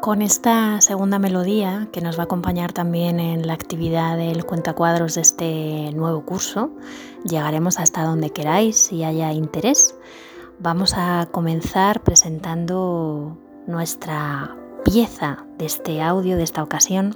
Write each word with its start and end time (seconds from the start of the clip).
Con 0.00 0.22
esta 0.22 0.80
segunda 0.80 1.18
melodía, 1.18 1.88
que 1.92 2.00
nos 2.00 2.16
va 2.16 2.22
a 2.22 2.24
acompañar 2.24 2.72
también 2.72 3.20
en 3.20 3.46
la 3.46 3.52
actividad 3.52 4.16
del 4.16 4.46
cuentacuadros 4.46 5.14
de 5.14 5.20
este 5.20 5.92
nuevo 5.92 6.24
curso, 6.24 6.70
llegaremos 7.22 7.78
hasta 7.78 8.04
donde 8.04 8.30
queráis 8.30 8.78
si 8.78 9.04
haya 9.04 9.30
interés. 9.34 9.94
Vamos 10.58 10.94
a 10.96 11.28
comenzar 11.30 12.00
presentando 12.00 13.36
nuestra 13.66 14.56
pieza 14.86 15.44
de 15.58 15.66
este 15.66 16.00
audio, 16.00 16.38
de 16.38 16.44
esta 16.44 16.62
ocasión, 16.62 17.14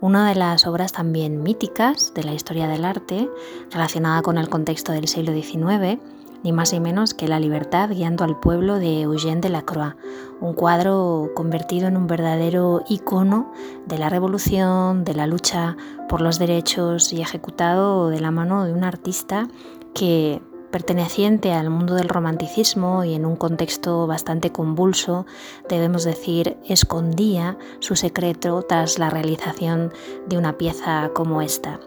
una 0.00 0.26
de 0.26 0.34
las 0.34 0.66
obras 0.66 0.92
también 0.92 1.42
míticas 1.42 2.14
de 2.14 2.24
la 2.24 2.32
historia 2.32 2.68
del 2.68 2.86
arte, 2.86 3.28
relacionada 3.70 4.22
con 4.22 4.38
el 4.38 4.48
contexto 4.48 4.92
del 4.92 5.08
siglo 5.08 5.34
XIX, 5.34 6.00
ni 6.42 6.52
más 6.52 6.72
ni 6.72 6.80
menos 6.80 7.14
que 7.14 7.28
La 7.28 7.40
libertad 7.40 7.90
guiando 7.90 8.24
al 8.24 8.38
pueblo 8.38 8.78
de 8.78 9.02
Eugène 9.02 9.40
Delacroix, 9.40 9.96
un 10.40 10.54
cuadro 10.54 11.30
convertido 11.34 11.88
en 11.88 11.96
un 11.96 12.06
verdadero 12.06 12.82
icono 12.88 13.52
de 13.86 13.98
la 13.98 14.08
revolución, 14.08 15.04
de 15.04 15.14
la 15.14 15.26
lucha 15.26 15.76
por 16.08 16.20
los 16.20 16.38
derechos 16.38 17.12
y 17.12 17.20
ejecutado 17.20 18.08
de 18.08 18.20
la 18.20 18.30
mano 18.30 18.64
de 18.64 18.72
un 18.72 18.84
artista 18.84 19.48
que 19.94 20.40
perteneciente 20.70 21.52
al 21.52 21.70
mundo 21.70 21.94
del 21.94 22.08
romanticismo 22.08 23.04
y 23.04 23.14
en 23.14 23.24
un 23.24 23.36
contexto 23.36 24.06
bastante 24.06 24.52
convulso, 24.52 25.26
debemos 25.68 26.04
decir, 26.04 26.56
escondía 26.68 27.56
su 27.80 27.96
secreto 27.96 28.62
tras 28.62 28.98
la 28.98 29.10
realización 29.10 29.92
de 30.26 30.36
una 30.36 30.58
pieza 30.58 31.10
como 31.14 31.42
esta. 31.42 31.80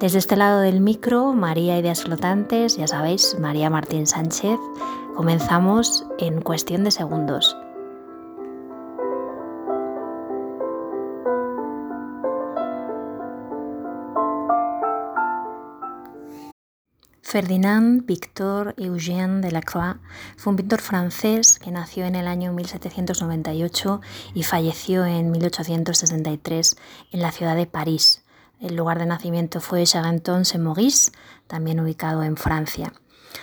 Desde 0.00 0.16
este 0.16 0.34
lado 0.34 0.62
del 0.62 0.80
micro, 0.80 1.34
María 1.34 1.78
Ideas 1.78 2.04
Flotantes, 2.04 2.78
ya 2.78 2.86
sabéis, 2.86 3.36
María 3.38 3.68
Martín 3.68 4.06
Sánchez, 4.06 4.58
comenzamos 5.14 6.06
en 6.18 6.40
cuestión 6.40 6.84
de 6.84 6.90
segundos. 6.90 7.54
Ferdinand 17.20 18.06
Victor 18.06 18.74
Eugène 18.78 19.42
Delacroix 19.42 20.00
fue 20.38 20.52
un 20.52 20.56
pintor 20.56 20.80
francés 20.80 21.58
que 21.58 21.70
nació 21.70 22.06
en 22.06 22.14
el 22.14 22.26
año 22.26 22.54
1798 22.54 24.00
y 24.32 24.44
falleció 24.44 25.04
en 25.04 25.30
1863 25.30 26.76
en 27.12 27.20
la 27.20 27.32
ciudad 27.32 27.54
de 27.54 27.66
París. 27.66 28.24
El 28.60 28.76
lugar 28.76 28.98
de 28.98 29.06
nacimiento 29.06 29.60
fue 29.60 29.84
Charenton-Saint-Maurice, 29.84 31.12
también 31.46 31.80
ubicado 31.80 32.22
en 32.22 32.36
Francia. 32.36 32.92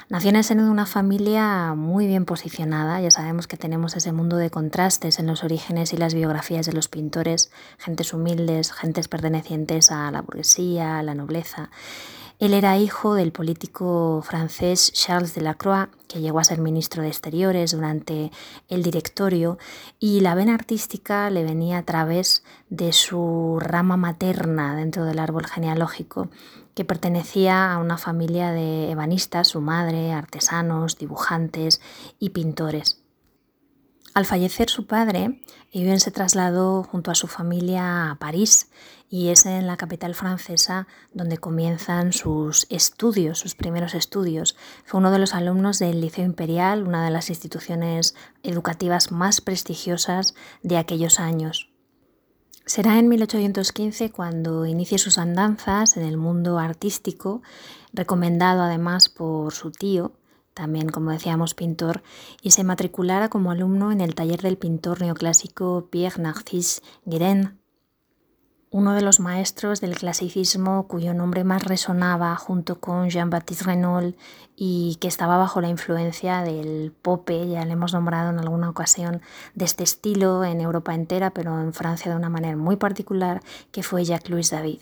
Nació 0.10 0.30
en 0.30 0.36
el 0.36 0.44
seno 0.44 0.64
de 0.66 0.70
una 0.70 0.86
familia 0.86 1.74
muy 1.74 2.06
bien 2.06 2.26
posicionada, 2.26 3.02
ya 3.02 3.10
sabemos 3.10 3.48
que 3.48 3.58
tenemos 3.58 3.96
ese 3.96 4.12
mundo 4.12 4.38
de 4.38 4.52
contrastes 4.52 5.18
en 5.18 5.26
los 5.26 5.44
orígenes 5.44 5.92
y 5.92 5.98
las 5.98 6.14
biografías 6.14 6.68
de 6.68 6.74
los 6.74 6.88
pintores, 6.88 7.52
gentes 7.80 8.14
humildes, 8.14 8.72
gentes 8.72 9.08
pertenecientes 9.08 9.92
a 9.92 10.12
la 10.12 10.22
burguesía, 10.22 11.00
a 11.00 11.04
la 11.04 11.16
nobleza. 11.16 11.72
Él 12.40 12.54
era 12.54 12.78
hijo 12.78 13.16
del 13.16 13.32
político 13.32 14.22
francés 14.24 14.92
Charles 14.94 15.34
Delacroix, 15.34 15.90
que 16.08 16.22
llegó 16.22 16.40
a 16.40 16.44
ser 16.44 16.60
ministro 16.60 17.02
de 17.02 17.08
Exteriores 17.08 17.72
durante 17.72 18.32
el 18.70 18.84
directorio, 18.84 19.58
y 20.00 20.20
la 20.20 20.36
vena 20.36 20.54
artística 20.54 21.32
le 21.32 21.44
venía 21.44 21.80
a 21.80 21.84
través 21.84 22.44
de 22.70 22.94
su 22.94 23.58
rama 23.60 23.98
materna 23.98 24.76
dentro 24.76 25.04
del 25.04 25.18
árbol 25.18 25.48
genealógico, 25.48 26.30
que 26.76 26.86
pertenecía 26.86 27.74
a 27.74 27.80
una 27.80 27.98
familia 27.98 28.52
de 28.52 28.92
ebanistas, 28.92 29.48
su 29.48 29.60
madre, 29.60 30.14
artesanos, 30.14 31.00
dibujantes 31.00 31.82
y 32.20 32.30
pintores. 32.30 33.02
Al 34.18 34.26
fallecer 34.26 34.68
su 34.72 34.88
padre, 34.88 35.44
Eugène 35.72 36.00
se 36.00 36.10
trasladó 36.10 36.82
junto 36.82 37.12
a 37.12 37.14
su 37.14 37.28
familia 37.28 38.10
a 38.10 38.16
París 38.16 38.72
y 39.12 39.28
es 39.28 39.46
en 39.46 39.68
la 39.68 39.78
capital 39.78 40.16
francesa 40.16 40.88
donde 41.14 41.38
comienzan 41.38 42.14
sus 42.14 42.66
estudios, 42.72 43.38
sus 43.38 43.54
primeros 43.54 43.94
estudios. 43.94 44.56
Fue 44.86 44.98
uno 45.00 45.12
de 45.12 45.20
los 45.20 45.36
alumnos 45.36 45.78
del 45.78 46.02
Liceo 46.02 46.26
Imperial, 46.26 46.88
una 46.88 47.06
de 47.06 47.12
las 47.12 47.30
instituciones 47.30 48.16
educativas 48.42 49.12
más 49.12 49.40
prestigiosas 49.40 50.34
de 50.64 50.78
aquellos 50.78 51.20
años. 51.20 51.70
Será 52.66 52.98
en 52.98 53.10
1815 53.10 54.10
cuando 54.10 54.66
inicie 54.66 54.98
sus 54.98 55.20
andanzas 55.20 55.96
en 55.96 56.02
el 56.02 56.18
mundo 56.18 56.58
artístico, 56.58 57.44
recomendado 57.94 58.64
además 58.64 59.10
por 59.10 59.54
su 59.54 59.70
tío, 59.70 60.14
también 60.58 60.90
como 60.90 61.12
decíamos 61.12 61.54
pintor, 61.54 62.02
y 62.42 62.52
se 62.52 62.64
matriculara 62.64 63.30
como 63.30 63.52
alumno 63.52 63.92
en 63.92 64.02
el 64.02 64.16
taller 64.16 64.42
del 64.42 64.58
pintor 64.58 65.02
neoclásico 65.02 65.88
Pierre 65.92 66.22
Narcisse 66.22 66.82
Guérin, 67.06 67.60
uno 68.70 68.94
de 68.94 69.02
los 69.02 69.20
maestros 69.20 69.80
del 69.82 69.96
clasicismo 69.96 70.88
cuyo 70.88 71.14
nombre 71.14 71.44
más 71.44 71.64
resonaba 71.64 72.36
junto 72.36 72.80
con 72.80 73.10
Jean-Baptiste 73.10 73.66
Renault 73.66 74.18
y 74.56 74.98
que 75.00 75.08
estaba 75.08 75.38
bajo 75.38 75.62
la 75.62 75.70
influencia 75.70 76.42
del 76.42 76.92
Pope, 76.92 77.48
ya 77.48 77.64
le 77.64 77.74
hemos 77.74 77.94
nombrado 77.94 78.32
en 78.32 78.40
alguna 78.40 78.70
ocasión, 78.70 79.22
de 79.54 79.66
este 79.66 79.84
estilo 79.84 80.44
en 80.44 80.60
Europa 80.60 80.94
entera, 80.96 81.30
pero 81.30 81.62
en 81.62 81.72
Francia 81.72 82.12
de 82.12 82.18
una 82.18 82.30
manera 82.30 82.58
muy 82.58 82.76
particular, 82.76 83.42
que 83.72 83.84
fue 83.84 84.04
Jacques-Louis 84.04 84.50
David. 84.50 84.80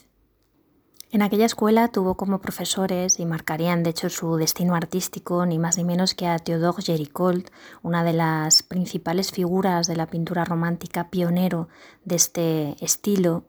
En 1.15 1.21
aquella 1.21 1.45
escuela 1.45 1.87
tuvo 1.87 2.15
como 2.15 2.41
profesores 2.41 3.21
y 3.21 3.25
marcarían 3.25 3.83
de 3.83 3.91
hecho 3.91 4.09
su 4.09 4.35
destino 4.35 4.75
artístico 4.75 5.45
ni 5.45 5.57
más 5.57 5.77
ni 5.77 5.85
menos 5.85 6.13
que 6.13 6.27
a 6.27 6.37
Théodore 6.39 6.83
Géricault, 6.83 7.51
una 7.83 8.03
de 8.03 8.11
las 8.11 8.63
principales 8.63 9.31
figuras 9.31 9.87
de 9.87 9.95
la 9.95 10.07
pintura 10.07 10.43
romántica 10.43 11.09
pionero 11.09 11.69
de 12.03 12.17
este 12.17 12.75
estilo 12.83 13.45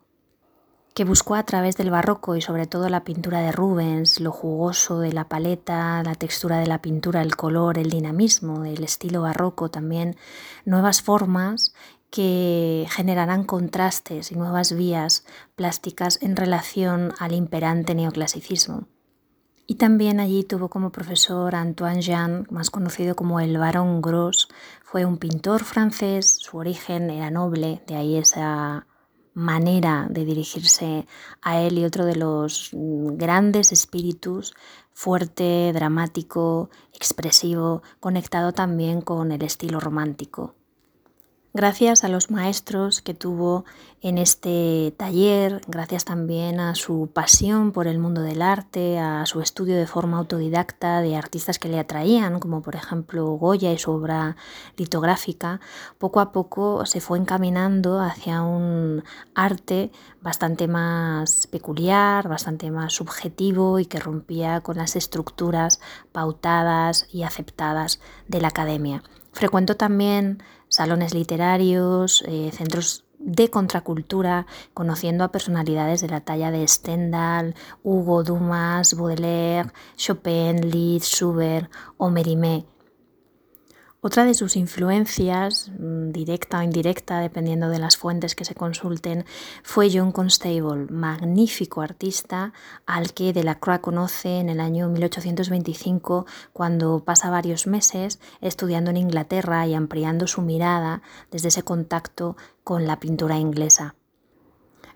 que 0.93 1.03
buscó 1.03 1.35
a 1.35 1.43
través 1.43 1.75
del 1.75 1.91
barroco 1.91 2.37
y 2.37 2.41
sobre 2.41 2.67
todo 2.67 2.87
la 2.87 3.03
pintura 3.03 3.41
de 3.41 3.51
Rubens, 3.51 4.21
lo 4.21 4.31
jugoso 4.31 5.01
de 5.01 5.11
la 5.11 5.25
paleta, 5.27 6.01
la 6.03 6.15
textura 6.15 6.59
de 6.59 6.67
la 6.67 6.81
pintura, 6.81 7.21
el 7.21 7.35
color, 7.35 7.77
el 7.77 7.89
dinamismo 7.89 8.61
del 8.61 8.85
estilo 8.85 9.23
barroco 9.23 9.69
también, 9.69 10.15
nuevas 10.63 11.01
formas 11.01 11.75
que 12.09 12.85
generarán 12.89 13.43
contrastes 13.43 14.31
y 14.31 14.35
nuevas 14.35 14.73
vías 14.73 15.25
plásticas 15.55 16.21
en 16.21 16.35
relación 16.35 17.13
al 17.19 17.33
imperante 17.33 17.95
neoclasicismo. 17.95 18.87
Y 19.69 19.75
también 19.75 20.21
allí 20.21 20.43
tuvo 20.45 20.69
como 20.69 20.93
profesor 20.93 21.53
Antoine 21.53 22.01
Jean, 22.01 22.47
más 22.49 22.69
conocido 22.69 23.15
como 23.15 23.41
el 23.41 23.57
Baron 23.57 24.01
Gros. 24.01 24.47
Fue 24.81 25.03
un 25.03 25.17
pintor 25.17 25.65
francés, 25.65 26.37
su 26.39 26.57
origen 26.57 27.09
era 27.09 27.29
noble, 27.31 27.83
de 27.85 27.95
ahí 27.97 28.15
esa 28.15 28.87
manera 29.33 30.07
de 30.09 30.25
dirigirse 30.25 31.05
a 31.41 31.61
él 31.61 31.77
y 31.77 31.85
otro 31.85 32.05
de 32.05 32.15
los 32.15 32.71
grandes 32.73 33.71
espíritus, 33.71 34.55
fuerte, 34.93 35.71
dramático, 35.73 36.71
expresivo, 36.93 37.83
conectado 37.99 38.53
también 38.53 39.01
con 39.01 39.31
el 39.31 39.43
estilo 39.43 39.79
romántico. 39.79 40.56
Gracias 41.57 42.03
a 42.03 42.07
los 42.07 42.29
maestros 42.29 43.01
que 43.01 43.15
tuvo 43.15 43.65
en 44.01 44.19
este 44.19 44.93
taller, 44.95 45.59
gracias 45.67 46.05
también 46.05 46.59
a 46.59 46.75
su 46.75 47.09
pasión 47.11 47.71
por 47.71 47.87
el 47.87 47.97
mundo 47.97 48.21
del 48.21 48.43
arte, 48.43 48.99
a 48.99 49.25
su 49.25 49.41
estudio 49.41 49.75
de 49.75 49.87
forma 49.87 50.19
autodidacta 50.19 51.01
de 51.01 51.15
artistas 51.15 51.57
que 51.57 51.67
le 51.67 51.79
atraían, 51.79 52.39
como 52.39 52.61
por 52.61 52.75
ejemplo 52.75 53.25
Goya 53.25 53.73
y 53.73 53.79
su 53.79 53.89
obra 53.89 54.35
litográfica, 54.77 55.59
poco 55.97 56.19
a 56.19 56.31
poco 56.31 56.85
se 56.85 57.01
fue 57.01 57.17
encaminando 57.17 58.01
hacia 58.01 58.43
un 58.43 59.03
arte 59.33 59.91
bastante 60.21 60.67
más 60.67 61.47
peculiar, 61.47 62.27
bastante 62.27 62.69
más 62.69 62.93
subjetivo 62.93 63.79
y 63.79 63.87
que 63.87 63.99
rompía 63.99 64.61
con 64.61 64.77
las 64.77 64.95
estructuras 64.95 65.79
pautadas 66.11 67.07
y 67.11 67.23
aceptadas 67.23 67.99
de 68.27 68.41
la 68.41 68.49
academia. 68.49 69.01
Frecuentó 69.31 69.75
también 69.75 70.41
salones 70.69 71.13
literarios, 71.13 72.23
eh, 72.27 72.51
centros 72.51 73.05
de 73.19 73.49
contracultura, 73.49 74.45
conociendo 74.73 75.23
a 75.23 75.31
personalidades 75.31 76.01
de 76.01 76.09
la 76.09 76.21
talla 76.21 76.51
de 76.51 76.67
Stendhal, 76.67 77.55
Hugo 77.83 78.23
Dumas, 78.23 78.93
Baudelaire, 78.93 79.71
Chopin, 79.97 80.69
Liszt, 80.69 81.15
Schubert 81.15 81.69
o 81.97 82.09
Mérimée 82.09 82.65
otra 83.99 84.25
de 84.25 84.35
sus 84.35 84.55
influencias, 84.55 85.71
mm, 85.77 86.11
directa 86.11 86.59
o 86.59 86.61
indirecta, 86.61 87.19
dependiendo 87.19 87.69
de 87.69 87.79
las 87.79 87.97
fuentes 87.97 88.35
que 88.35 88.45
se 88.45 88.53
consulten, 88.53 89.25
fue 89.63 89.89
John 89.91 90.11
Constable, 90.11 90.85
magnífico 90.89 91.81
artista 91.81 92.53
al 92.85 93.13
que 93.13 93.33
Delacroix 93.33 93.79
conoce 93.79 94.39
en 94.39 94.49
el 94.49 94.59
año 94.59 94.87
1825 94.89 96.27
cuando 96.53 97.03
pasa 97.03 97.31
varios 97.31 97.65
meses 97.65 98.19
estudiando 98.39 98.91
en 98.91 98.97
Inglaterra 98.97 99.65
y 99.65 99.73
ampliando 99.73 100.27
su 100.27 100.43
mirada 100.43 101.01
desde 101.31 101.47
ese 101.47 101.63
contacto 101.63 102.37
con 102.63 102.85
la 102.85 102.99
pintura 102.99 103.37
inglesa. 103.37 103.95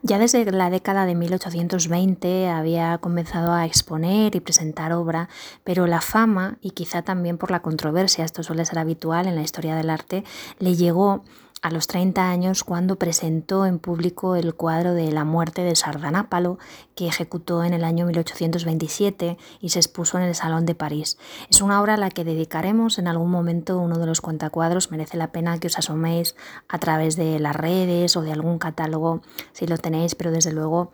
Ya 0.04 0.18
desde 0.18 0.52
la 0.52 0.72
década 0.72 1.06
de 1.06 1.14
1820 1.14 2.50
había 2.50 2.98
comenzado 2.98 3.54
a 3.54 3.68
exponer 3.68 4.36
y 4.36 4.40
presentar 4.40 4.94
obra, 4.94 5.30
pero 5.64 5.86
la 5.86 6.02
fama 6.02 6.58
y 6.60 6.72
quizá 6.72 7.04
también 7.04 7.38
por 7.38 7.52
la 7.52 7.62
controversia, 7.62 8.26
esto 8.26 8.42
suele 8.42 8.66
ser 8.66 8.80
habitual 8.80 9.28
en 9.28 9.36
la 9.36 9.44
historia 9.44 9.76
del 9.76 9.92
arte, 9.92 10.24
le 10.58 10.76
llegó 10.76 11.24
a 11.62 11.70
los 11.70 11.86
30 11.88 12.30
años 12.30 12.64
cuando 12.64 12.98
presentó 12.98 13.66
en 13.68 13.78
público 13.78 14.36
el 14.36 14.56
cuadro 14.56 14.94
de 14.94 15.12
La 15.12 15.26
muerte 15.26 15.62
de 15.62 15.76
Sardanápalo 15.76 16.58
que 16.96 17.08
ejecutó 17.08 17.64
en 17.64 17.74
el 17.74 17.84
año 17.84 18.08
1827 18.08 19.38
y 19.60 19.70
se 19.70 19.80
expuso 19.80 20.18
en 20.18 20.24
el 20.24 20.34
Salón 20.34 20.66
de 20.66 20.74
París. 20.74 21.20
Es 21.50 21.62
una 21.62 21.80
obra 21.80 21.94
a 21.94 21.98
la 21.98 22.10
que 22.10 22.24
dedicaremos 22.24 22.98
en 22.98 23.08
algún 23.08 23.30
momento 23.30 23.78
uno 23.78 24.00
de 24.00 24.08
los 24.08 24.22
cuentacuadros. 24.22 24.90
Merece 24.90 25.18
la 25.18 25.32
pena 25.32 25.60
que 25.60 25.68
os 25.68 25.78
asoméis 25.78 26.36
a 26.68 26.80
través 26.80 27.16
de 27.16 27.40
las 27.40 27.56
redes 27.56 28.18
o 28.18 28.22
de 28.22 28.32
algún 28.32 28.58
catálogo 28.58 29.22
si 29.54 29.68
lo 29.68 29.78
tenéis, 29.78 30.16
pero 30.16 30.32
desde 30.32 30.52
luego 30.52 30.92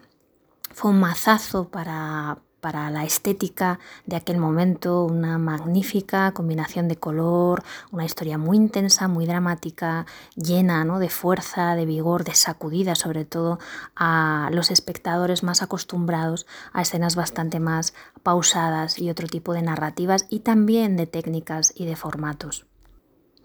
fue 0.74 0.92
un 0.92 1.00
mazazo 1.00 1.70
para, 1.70 2.40
para 2.62 2.89
la 2.89 3.04
estética 3.04 3.80
de 4.06 4.15
aquel 4.15 4.38
momento, 4.38 5.06
una 5.06 5.38
magnífica 5.38 6.31
combinación 6.31 6.88
de 6.88 6.95
color, 6.98 7.63
una 7.92 8.06
historia 8.06 8.38
muy 8.38 8.57
intensa, 8.57 9.07
muy 9.07 9.25
dramática, 9.25 10.06
llena 10.36 10.83
¿no? 10.83 11.00
de 11.00 11.09
fuerza, 11.09 11.75
de 11.75 11.86
vigor, 11.86 12.24
de 12.24 12.33
sacudida 12.33 12.95
sobre 12.95 13.25
todo 13.25 13.59
a 13.95 14.50
los 14.51 14.71
espectadores 14.71 15.44
más 15.44 15.62
acostumbrados 15.62 16.45
a 16.74 16.81
escenas 16.81 17.15
bastante 17.15 17.59
más 17.59 17.94
pausadas 18.24 19.00
y 19.00 19.10
otro 19.10 19.27
tipo 19.27 19.53
de 19.53 19.62
narrativas 19.62 20.25
y 20.30 20.39
también 20.39 20.98
de 20.98 21.07
técnicas 21.07 21.74
y 21.75 21.86
de 21.86 21.95
formatos. 21.95 22.65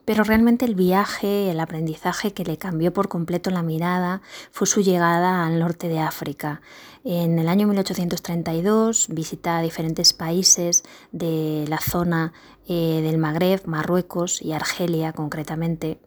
Pero 0.04 0.24
realmente 0.24 0.64
el 0.64 0.74
viaje, 0.74 1.50
el 1.50 1.60
aprendizaje 1.60 2.32
que 2.32 2.44
le 2.44 2.58
cambió 2.58 2.92
por 2.92 3.08
completo 3.08 3.50
la 3.50 3.62
mirada 3.62 4.20
fue 4.50 4.66
su 4.66 4.80
llegada 4.82 5.46
al 5.46 5.60
norte 5.60 5.88
de 5.88 6.00
África. 6.00 6.60
En 7.04 7.38
el 7.38 7.48
año 7.48 7.68
1832 7.68 9.06
visita 9.08 9.60
diferentes 9.60 10.12
países 10.12 10.82
de 11.12 11.64
la 11.68 11.78
zona 11.78 12.32
eh, 12.68 13.00
del 13.02 13.18
Magreb, 13.18 13.66
Marruecos 13.66 14.42
y 14.42 14.52
Argelia 14.52 15.12
concretamente, 15.12 16.00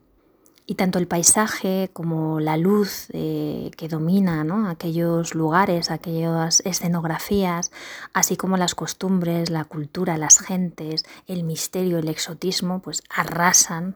y 0.68 0.76
tanto 0.76 0.98
el 0.98 1.08
paisaje 1.08 1.90
como 1.94 2.40
la 2.40 2.58
luz 2.58 3.08
eh, 3.14 3.72
que 3.78 3.88
domina 3.88 4.46
aquellos 4.70 5.36
lugares, 5.36 5.92
aquellas 5.92 6.62
escenografías, 6.62 7.72
así 8.14 8.36
como 8.36 8.58
las 8.58 8.74
costumbres, 8.74 9.50
la 9.50 9.66
cultura, 9.66 10.18
las 10.18 10.40
gentes, 10.40 11.06
el 11.28 11.44
misterio, 11.44 12.00
el 12.00 12.10
exotismo, 12.10 12.82
pues 12.82 13.04
arrasan 13.10 13.96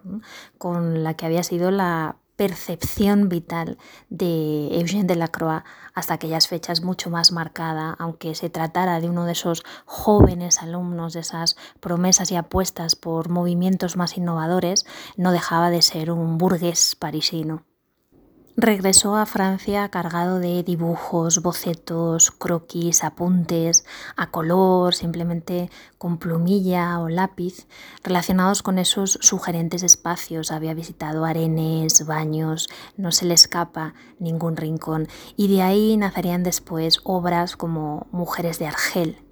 con 0.57 1.03
la 1.03 1.15
que 1.15 1.25
había 1.25 1.43
sido 1.43 1.71
la 1.71 2.17
percepción 2.39 3.27
vital 3.27 3.77
de 4.09 4.69
Eugène 4.79 5.03
Delacroix 5.03 5.65
hasta 5.93 6.13
aquellas 6.13 6.47
fechas 6.47 6.81
mucho 6.81 7.09
más 7.09 7.33
marcada, 7.33 7.97
aunque 7.99 8.33
se 8.33 8.49
tratara 8.49 9.01
de 9.01 9.09
uno 9.09 9.25
de 9.25 9.33
esos 9.33 9.65
jóvenes 9.83 10.61
alumnos, 10.61 11.11
de 11.11 11.19
esas 11.19 11.57
promesas 11.81 12.31
y 12.31 12.37
apuestas 12.37 12.95
por 12.95 13.27
movimientos 13.27 13.97
más 13.97 14.15
innovadores, 14.15 14.85
no 15.17 15.33
dejaba 15.33 15.69
de 15.69 15.81
ser 15.81 16.11
un 16.11 16.37
burgués 16.37 16.95
parisino. 16.95 17.68
Regresó 18.61 19.15
a 19.15 19.25
Francia 19.25 19.87
cargado 19.87 20.37
de 20.39 20.63
dibujos, 20.63 21.41
bocetos, 21.41 22.29
croquis, 22.29 23.05
apuntes, 23.05 23.85
a 24.17 24.31
color, 24.31 24.93
simplemente 24.93 25.69
con 25.97 26.17
plumilla 26.17 26.99
o 26.99 27.07
lápiz, 27.07 27.67
relacionados 28.03 28.61
con 28.61 28.77
esos 28.77 29.17
sugerentes 29.21 29.81
espacios. 29.81 30.51
Había 30.51 30.73
visitado 30.73 31.23
arenes, 31.23 32.05
baños, 32.05 32.67
no 32.97 33.13
se 33.13 33.23
le 33.27 33.33
escapa 33.35 33.93
ningún 34.19 34.57
rincón. 34.57 35.07
Y 35.37 35.47
de 35.55 35.61
ahí 35.61 35.95
nacerían 35.95 36.43
después 36.43 36.99
obras 37.05 37.55
como 37.55 38.07
Mujeres 38.11 38.59
de 38.59 38.67
Argel, 38.67 39.28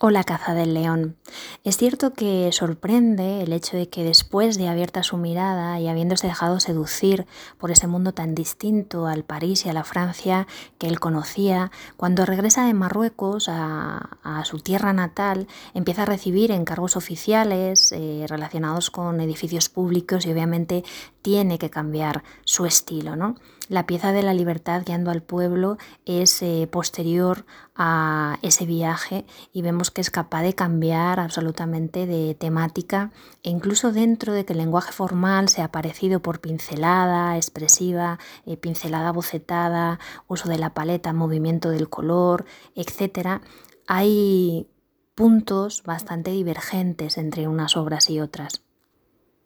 o 0.00 0.10
la 0.10 0.24
caza 0.24 0.54
del 0.54 0.72
león. 0.72 1.16
Es 1.62 1.76
cierto 1.76 2.14
que 2.14 2.50
sorprende 2.52 3.42
el 3.42 3.52
hecho 3.52 3.76
de 3.76 3.90
que 3.90 4.02
después 4.02 4.56
de 4.56 4.66
abierta 4.66 5.02
su 5.02 5.18
mirada 5.18 5.78
y 5.78 5.88
habiéndose 5.88 6.26
dejado 6.26 6.58
seducir 6.58 7.26
por 7.58 7.70
ese 7.70 7.86
mundo 7.86 8.12
tan 8.12 8.34
distinto 8.34 9.06
al 9.06 9.24
París 9.24 9.66
y 9.66 9.68
a 9.68 9.74
la 9.74 9.84
Francia 9.84 10.46
que 10.78 10.88
él 10.88 10.98
conocía, 11.00 11.70
cuando 11.98 12.24
regresa 12.24 12.66
de 12.66 12.72
Marruecos 12.72 13.48
a, 13.48 14.16
su 14.44 14.58
tierra 14.58 14.94
natal, 14.94 15.46
empieza 15.74 16.02
a 16.02 16.06
recibir 16.06 16.50
encargos 16.50 16.96
oficiales 16.96 17.92
eh, 17.92 18.24
relacionados 18.26 18.90
con 18.90 19.20
edificios 19.20 19.68
públicos 19.68 20.24
y 20.24 20.32
obviamente 20.32 20.82
tiene 21.20 21.58
que 21.58 21.68
cambiar 21.68 22.24
su 22.44 22.64
estilo. 22.64 23.16
¿no? 23.16 23.36
La 23.70 23.86
pieza 23.86 24.10
de 24.10 24.24
la 24.24 24.34
libertad 24.34 24.82
guiando 24.84 25.12
al 25.12 25.22
pueblo 25.22 25.78
es 26.04 26.42
eh, 26.42 26.68
posterior 26.68 27.46
a 27.76 28.36
ese 28.42 28.66
viaje 28.66 29.26
y 29.52 29.62
vemos 29.62 29.92
que 29.92 30.00
es 30.00 30.10
capaz 30.10 30.42
de 30.42 30.54
cambiar 30.54 31.20
absolutamente 31.20 32.04
de 32.04 32.34
temática 32.34 33.12
e 33.44 33.50
incluso 33.50 33.92
dentro 33.92 34.32
de 34.32 34.44
que 34.44 34.54
el 34.54 34.58
lenguaje 34.58 34.90
formal 34.90 35.48
sea 35.48 35.70
parecido 35.70 36.20
por 36.20 36.40
pincelada 36.40 37.36
expresiva, 37.36 38.18
eh, 38.44 38.56
pincelada 38.56 39.12
bocetada, 39.12 40.00
uso 40.26 40.48
de 40.48 40.58
la 40.58 40.74
paleta, 40.74 41.12
movimiento 41.12 41.70
del 41.70 41.88
color, 41.88 42.46
etc., 42.74 43.40
hay 43.86 44.68
puntos 45.14 45.84
bastante 45.84 46.32
divergentes 46.32 47.18
entre 47.18 47.46
unas 47.46 47.76
obras 47.76 48.10
y 48.10 48.18
otras. 48.18 48.64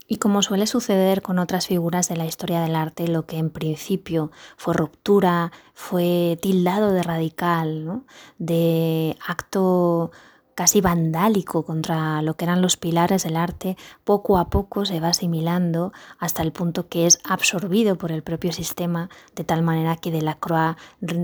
Y 0.07 0.17
como 0.17 0.43
suele 0.43 0.67
suceder 0.67 1.23
con 1.23 1.39
otras 1.39 1.67
figuras 1.67 2.09
de 2.09 2.17
la 2.17 2.27
historia 2.27 2.61
del 2.61 2.77
arte, 2.77 3.09
lo 3.09 3.25
que 3.25 3.39
en 3.39 3.49
principio 3.49 4.31
fue 4.57 4.75
ruptura, 4.75 5.51
fue 5.73 6.39
tildado 6.43 6.93
de 6.93 7.03
radical, 7.03 8.03
de 8.39 9.17
acto 9.27 10.11
casi 10.55 10.81
vandálico 10.81 11.65
contra 11.65 12.23
lo 12.23 12.35
que 12.35 12.45
eran 12.45 12.63
los 12.63 12.77
pilares 12.77 13.25
del 13.25 13.37
arte, 13.37 13.77
poco 14.05 14.39
a 14.39 14.49
poco 14.49 14.85
se 14.85 15.01
va 15.01 15.09
asimilando 15.09 15.93
hasta 16.19 16.43
el 16.43 16.53
punto 16.53 16.89
que 16.89 17.07
es 17.07 17.19
absorbido 17.25 17.97
por 17.97 18.13
el 18.13 18.23
propio 18.23 18.53
sistema, 18.53 19.09
de 19.35 19.45
tal 19.45 19.63
manera 19.63 19.97
que 19.97 20.11
Delacroix 20.11 20.77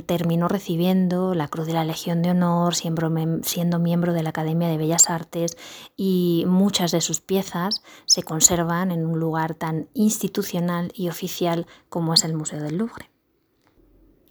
terminó 0.06 0.48
recibiendo 0.48 1.34
la 1.34 1.48
Cruz 1.48 1.66
de 1.66 1.74
la 1.74 1.84
Legión 1.84 2.22
de 2.22 2.30
Honor, 2.30 2.74
siendo 2.74 3.78
miembro 3.78 4.12
de 4.12 4.22
la 4.22 4.30
Academia 4.30 4.68
de 4.68 4.78
Bellas 4.78 5.10
Artes 5.10 5.56
y 5.96 6.44
muchas 6.46 6.90
de 6.90 7.00
sus 7.00 7.20
piezas 7.20 7.82
se 8.06 8.22
conservan 8.22 8.90
en 8.90 9.06
un 9.06 9.18
lugar 9.20 9.54
tan 9.54 9.88
institucional 9.94 10.92
y 10.94 11.08
oficial 11.08 11.66
como 11.88 12.14
es 12.14 12.24
el 12.24 12.34
Museo 12.34 12.62
del 12.62 12.78
Louvre. 12.78 13.09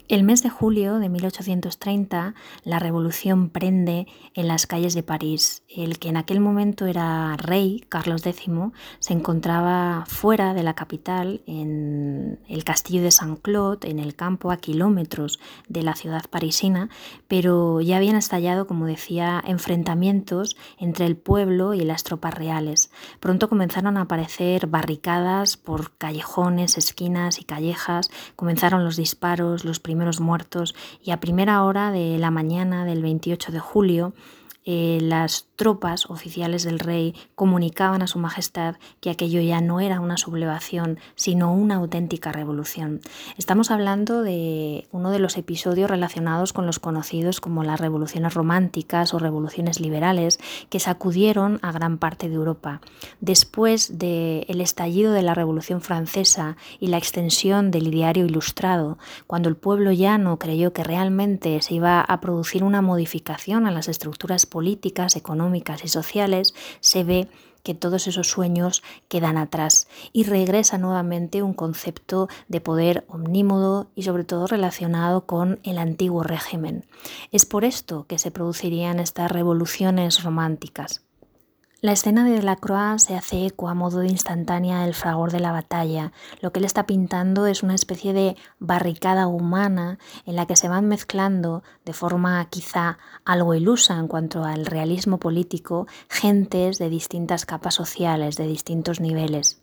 El 0.10 0.24
mes 0.24 0.42
de 0.42 0.50
julio 0.50 0.98
de 0.98 1.08
1830 1.08 2.34
la 2.64 2.80
revolución 2.80 3.52
prende 3.52 4.08
en 4.34 4.48
las 4.48 4.66
calles 4.66 4.96
de 4.96 5.04
París. 5.04 5.62
El 5.68 6.00
que 6.00 6.10
en 6.10 6.18
aquel 6.18 6.40
momento 6.40 6.88
era 6.88 7.38
rey, 7.38 7.86
Carlos 7.90 8.26
X, 8.26 8.50
se 8.98 9.14
encontraba 9.14 10.06
fuera 10.08 10.56
de 10.56 10.64
la 10.64 10.74
capital, 10.74 11.42
en 11.46 12.40
el 12.48 12.64
castillo 12.64 13.04
de 13.04 13.12
Saint-Claude, 13.12 13.88
en 13.88 14.00
el 14.00 14.16
campo 14.16 14.50
a 14.50 14.58
kilómetros 14.58 15.40
de 15.68 15.84
la 15.84 15.94
ciudad 15.94 16.26
parisina, 16.28 16.90
pero 17.28 17.80
ya 17.80 17.98
habían 17.98 18.16
estallado, 18.16 18.66
como 18.66 18.88
decía, 18.88 19.44
enfrentamientos 19.46 20.58
entre 20.80 21.06
el 21.06 21.18
pueblo 21.18 21.76
y 21.76 21.82
las 21.82 22.04
tropas 22.04 22.34
reales. 22.34 22.90
Pronto 23.20 23.48
comenzaron 23.48 23.96
a 23.96 24.02
aparecer 24.02 24.66
barricadas 24.66 25.56
por 25.56 25.96
callejones, 25.98 26.80
esquinas 26.80 27.40
y 27.40 27.44
callejas, 27.44 28.10
comenzaron 28.36 28.84
los 28.84 28.98
disparos, 28.98 29.66
los 29.66 29.80
primeros 29.80 29.99
muertos. 30.20 30.76
Y 31.04 31.12
a 31.12 31.20
primera 31.20 31.64
hora 31.64 31.92
de 31.92 32.18
la 32.18 32.32
mañana 32.32 32.86
del 32.86 33.02
28 33.02 33.52
de 33.52 33.60
julio 33.60 34.14
eh, 34.66 35.00
las 35.02 35.49
tropas 35.60 36.10
oficiales 36.10 36.64
del 36.64 36.80
rey 36.80 37.14
comunicaban 37.36 38.02
a 38.02 38.08
su 38.08 38.18
majestad 38.18 38.78
que 39.02 39.10
aquello 39.10 39.42
ya 39.42 39.60
no 39.60 39.82
era 39.82 40.00
una 40.00 40.16
sublevación, 40.16 41.00
sino 41.16 41.54
una 41.54 41.76
auténtica 41.76 42.32
revolución. 42.32 43.02
Estamos 43.38 43.70
hablando 43.70 44.24
de 44.24 44.88
uno 44.94 45.12
de 45.12 45.20
los 45.20 45.38
episodios 45.38 45.90
relacionados 45.90 46.54
con 46.54 46.66
los 46.66 46.80
conocidos 46.80 47.42
como 47.42 47.66
las 47.66 47.82
revoluciones 47.82 48.36
románticas 48.36 49.14
o 49.14 49.20
revoluciones 49.20 49.82
liberales 49.82 50.40
que 50.70 50.80
sacudieron 50.80 51.60
a 51.62 51.74
gran 51.74 51.98
parte 51.98 52.30
de 52.30 52.36
Europa. 52.36 52.80
Después 53.20 54.00
del 54.00 54.62
estallido 54.62 55.12
de 55.12 55.24
la 55.24 55.34
Revolución 55.36 55.82
Francesa 55.82 56.56
y 56.80 56.88
la 56.88 56.98
extensión 56.98 57.70
del 57.70 57.88
ideario 57.88 58.26
ilustrado, 58.26 58.98
cuando 59.28 59.50
el 59.50 59.58
pueblo 59.58 59.92
llano 59.92 60.40
creyó 60.40 60.72
que 60.72 60.86
realmente 60.86 61.62
se 61.62 61.74
iba 61.74 62.00
a 62.00 62.22
producir 62.22 62.64
una 62.64 62.82
modificación 62.82 63.68
a 63.68 63.72
las 63.72 63.90
estructuras 63.90 64.46
políticas, 64.46 65.18
económicas 65.18 65.49
y 65.56 65.88
sociales, 65.88 66.54
se 66.80 67.04
ve 67.04 67.28
que 67.64 67.76
todos 67.76 68.08
esos 68.08 68.28
sueños 68.28 68.84
quedan 69.08 69.38
atrás 69.38 69.88
y 70.14 70.24
regresa 70.24 70.78
nuevamente 70.78 71.44
un 71.44 71.54
concepto 71.54 72.30
de 72.48 72.62
poder 72.62 73.06
omnímodo 73.08 73.92
y 73.96 74.04
sobre 74.04 74.24
todo 74.24 74.48
relacionado 74.48 75.26
con 75.26 75.60
el 75.64 75.78
antiguo 75.78 76.24
régimen. 76.24 76.86
Es 77.32 77.46
por 77.46 77.66
esto 77.66 78.06
que 78.08 78.20
se 78.20 78.32
producirían 78.32 79.00
estas 79.00 79.32
revoluciones 79.32 80.24
románticas. 80.24 81.04
La 81.82 81.94
escena 81.94 82.26
de 82.26 82.32
Delacroix 82.32 83.02
se 83.02 83.16
hace 83.16 83.46
eco 83.46 83.70
a 83.70 83.74
modo 83.74 84.00
de 84.00 84.10
instantánea 84.10 84.84
del 84.84 84.94
fragor 84.94 85.32
de 85.32 85.40
la 85.40 85.54
batalla. 85.54 86.12
Lo 86.42 86.52
que 86.52 86.60
él 86.60 86.66
está 86.66 86.86
pintando 86.86 87.48
es 87.48 87.64
una 87.64 87.74
especie 87.74 88.12
de 88.12 88.36
barricada 88.60 89.28
humana 89.28 89.98
en 90.26 90.36
la 90.36 90.46
que 90.46 90.58
se 90.58 90.68
van 90.68 90.90
mezclando 90.90 91.64
de 91.86 91.94
forma 91.94 92.46
quizá 92.50 92.98
algo 93.24 93.54
ilusa 93.54 93.98
en 93.98 94.10
cuanto 94.10 94.44
al 94.44 94.66
realismo 94.66 95.20
político 95.20 95.88
gentes 96.10 96.80
de 96.80 96.90
distintas 96.90 97.46
capas 97.46 97.76
sociales, 97.76 98.36
de 98.36 98.48
distintos 98.48 99.00
niveles. 99.00 99.62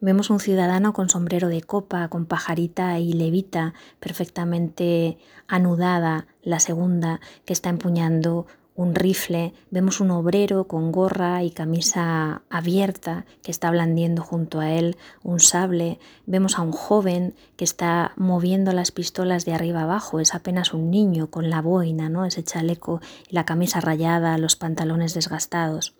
Vemos 0.00 0.30
un 0.30 0.40
ciudadano 0.40 0.92
con 0.92 1.08
sombrero 1.08 1.46
de 1.46 1.62
copa, 1.62 2.08
con 2.08 2.26
pajarita 2.26 2.98
y 2.98 3.12
levita 3.12 3.72
perfectamente 4.00 5.18
anudada, 5.46 6.26
la 6.42 6.58
segunda 6.58 7.20
que 7.44 7.52
está 7.52 7.70
empuñando 7.70 8.46
un 8.76 8.94
rifle, 8.94 9.54
vemos 9.70 10.00
un 10.00 10.10
obrero 10.10 10.68
con 10.68 10.92
gorra 10.92 11.42
y 11.42 11.50
camisa 11.50 12.42
abierta 12.50 13.24
que 13.42 13.50
está 13.50 13.70
blandiendo 13.70 14.22
junto 14.22 14.60
a 14.60 14.70
él 14.70 14.96
un 15.22 15.40
sable, 15.40 15.98
vemos 16.26 16.58
a 16.58 16.62
un 16.62 16.72
joven 16.72 17.34
que 17.56 17.64
está 17.64 18.12
moviendo 18.16 18.72
las 18.72 18.92
pistolas 18.92 19.46
de 19.46 19.54
arriba 19.54 19.82
abajo, 19.82 20.20
es 20.20 20.34
apenas 20.34 20.74
un 20.74 20.90
niño 20.90 21.30
con 21.30 21.48
la 21.48 21.62
boina, 21.62 22.10
¿no? 22.10 22.26
ese 22.26 22.44
chaleco 22.44 23.00
y 23.28 23.34
la 23.34 23.46
camisa 23.46 23.80
rayada, 23.80 24.36
los 24.38 24.56
pantalones 24.56 25.14
desgastados. 25.14 25.94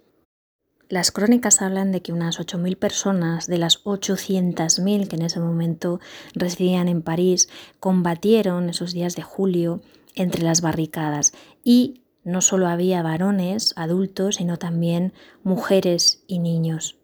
Las 0.89 1.11
crónicas 1.11 1.63
hablan 1.63 1.91
de 1.91 2.01
que 2.01 2.13
unas 2.13 2.39
8.000 2.39 2.77
personas 2.77 3.47
de 3.49 3.59
las 3.59 3.83
800.000 3.83 5.09
que 5.09 5.17
en 5.17 5.23
ese 5.23 5.41
momento 5.41 5.99
residían 6.35 6.87
en 6.87 7.03
París 7.03 7.49
combatieron 7.81 8.69
esos 8.69 8.93
días 8.93 9.17
de 9.17 9.23
julio 9.23 9.81
entre 10.15 10.43
las 10.43 10.61
barricadas 10.61 11.33
y 11.65 12.03
no 12.27 12.41
solo 12.41 12.67
había 12.67 13.03
varones, 13.03 13.73
adultos, 13.77 14.35
sino 14.35 14.59
también 14.59 15.13
mujeres 15.45 16.25
y 16.27 16.41
niños. 16.41 16.99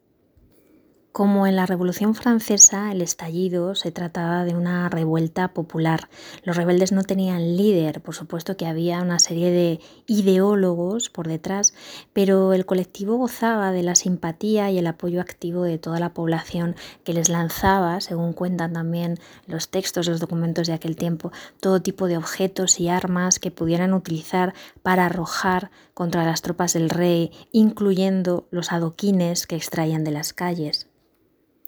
Como 1.12 1.46
en 1.46 1.56
la 1.56 1.66
Revolución 1.66 2.14
Francesa, 2.14 2.90
el 2.90 3.02
estallido 3.02 3.74
se 3.74 3.92
trataba 3.92 4.46
de 4.46 4.54
una 4.54 4.88
revuelta 4.88 5.48
popular. 5.48 6.08
Los 6.42 6.56
rebeldes 6.56 6.90
no 6.90 7.04
tenían 7.04 7.58
líder, 7.58 8.00
por 8.00 8.14
supuesto 8.14 8.56
que 8.56 8.64
había 8.64 9.02
una 9.02 9.18
serie 9.18 9.50
de 9.50 9.80
ideólogos 10.06 11.10
por 11.10 11.28
detrás, 11.28 11.74
pero 12.14 12.54
el 12.54 12.64
colectivo 12.64 13.18
gozaba 13.18 13.72
de 13.72 13.82
la 13.82 13.94
simpatía 13.94 14.70
y 14.70 14.78
el 14.78 14.86
apoyo 14.86 15.20
activo 15.20 15.64
de 15.64 15.76
toda 15.76 16.00
la 16.00 16.14
población 16.14 16.76
que 17.04 17.12
les 17.12 17.28
lanzaba, 17.28 18.00
según 18.00 18.32
cuentan 18.32 18.72
también 18.72 19.18
los 19.46 19.68
textos, 19.68 20.08
los 20.08 20.18
documentos 20.18 20.66
de 20.66 20.72
aquel 20.72 20.96
tiempo, 20.96 21.30
todo 21.60 21.82
tipo 21.82 22.06
de 22.06 22.16
objetos 22.16 22.80
y 22.80 22.88
armas 22.88 23.38
que 23.38 23.50
pudieran 23.50 23.92
utilizar 23.92 24.54
para 24.82 25.04
arrojar 25.04 25.70
contra 25.92 26.24
las 26.24 26.40
tropas 26.40 26.72
del 26.72 26.88
rey, 26.88 27.32
incluyendo 27.52 28.46
los 28.50 28.72
adoquines 28.72 29.46
que 29.46 29.56
extraían 29.56 30.04
de 30.04 30.12
las 30.12 30.32
calles 30.32 30.88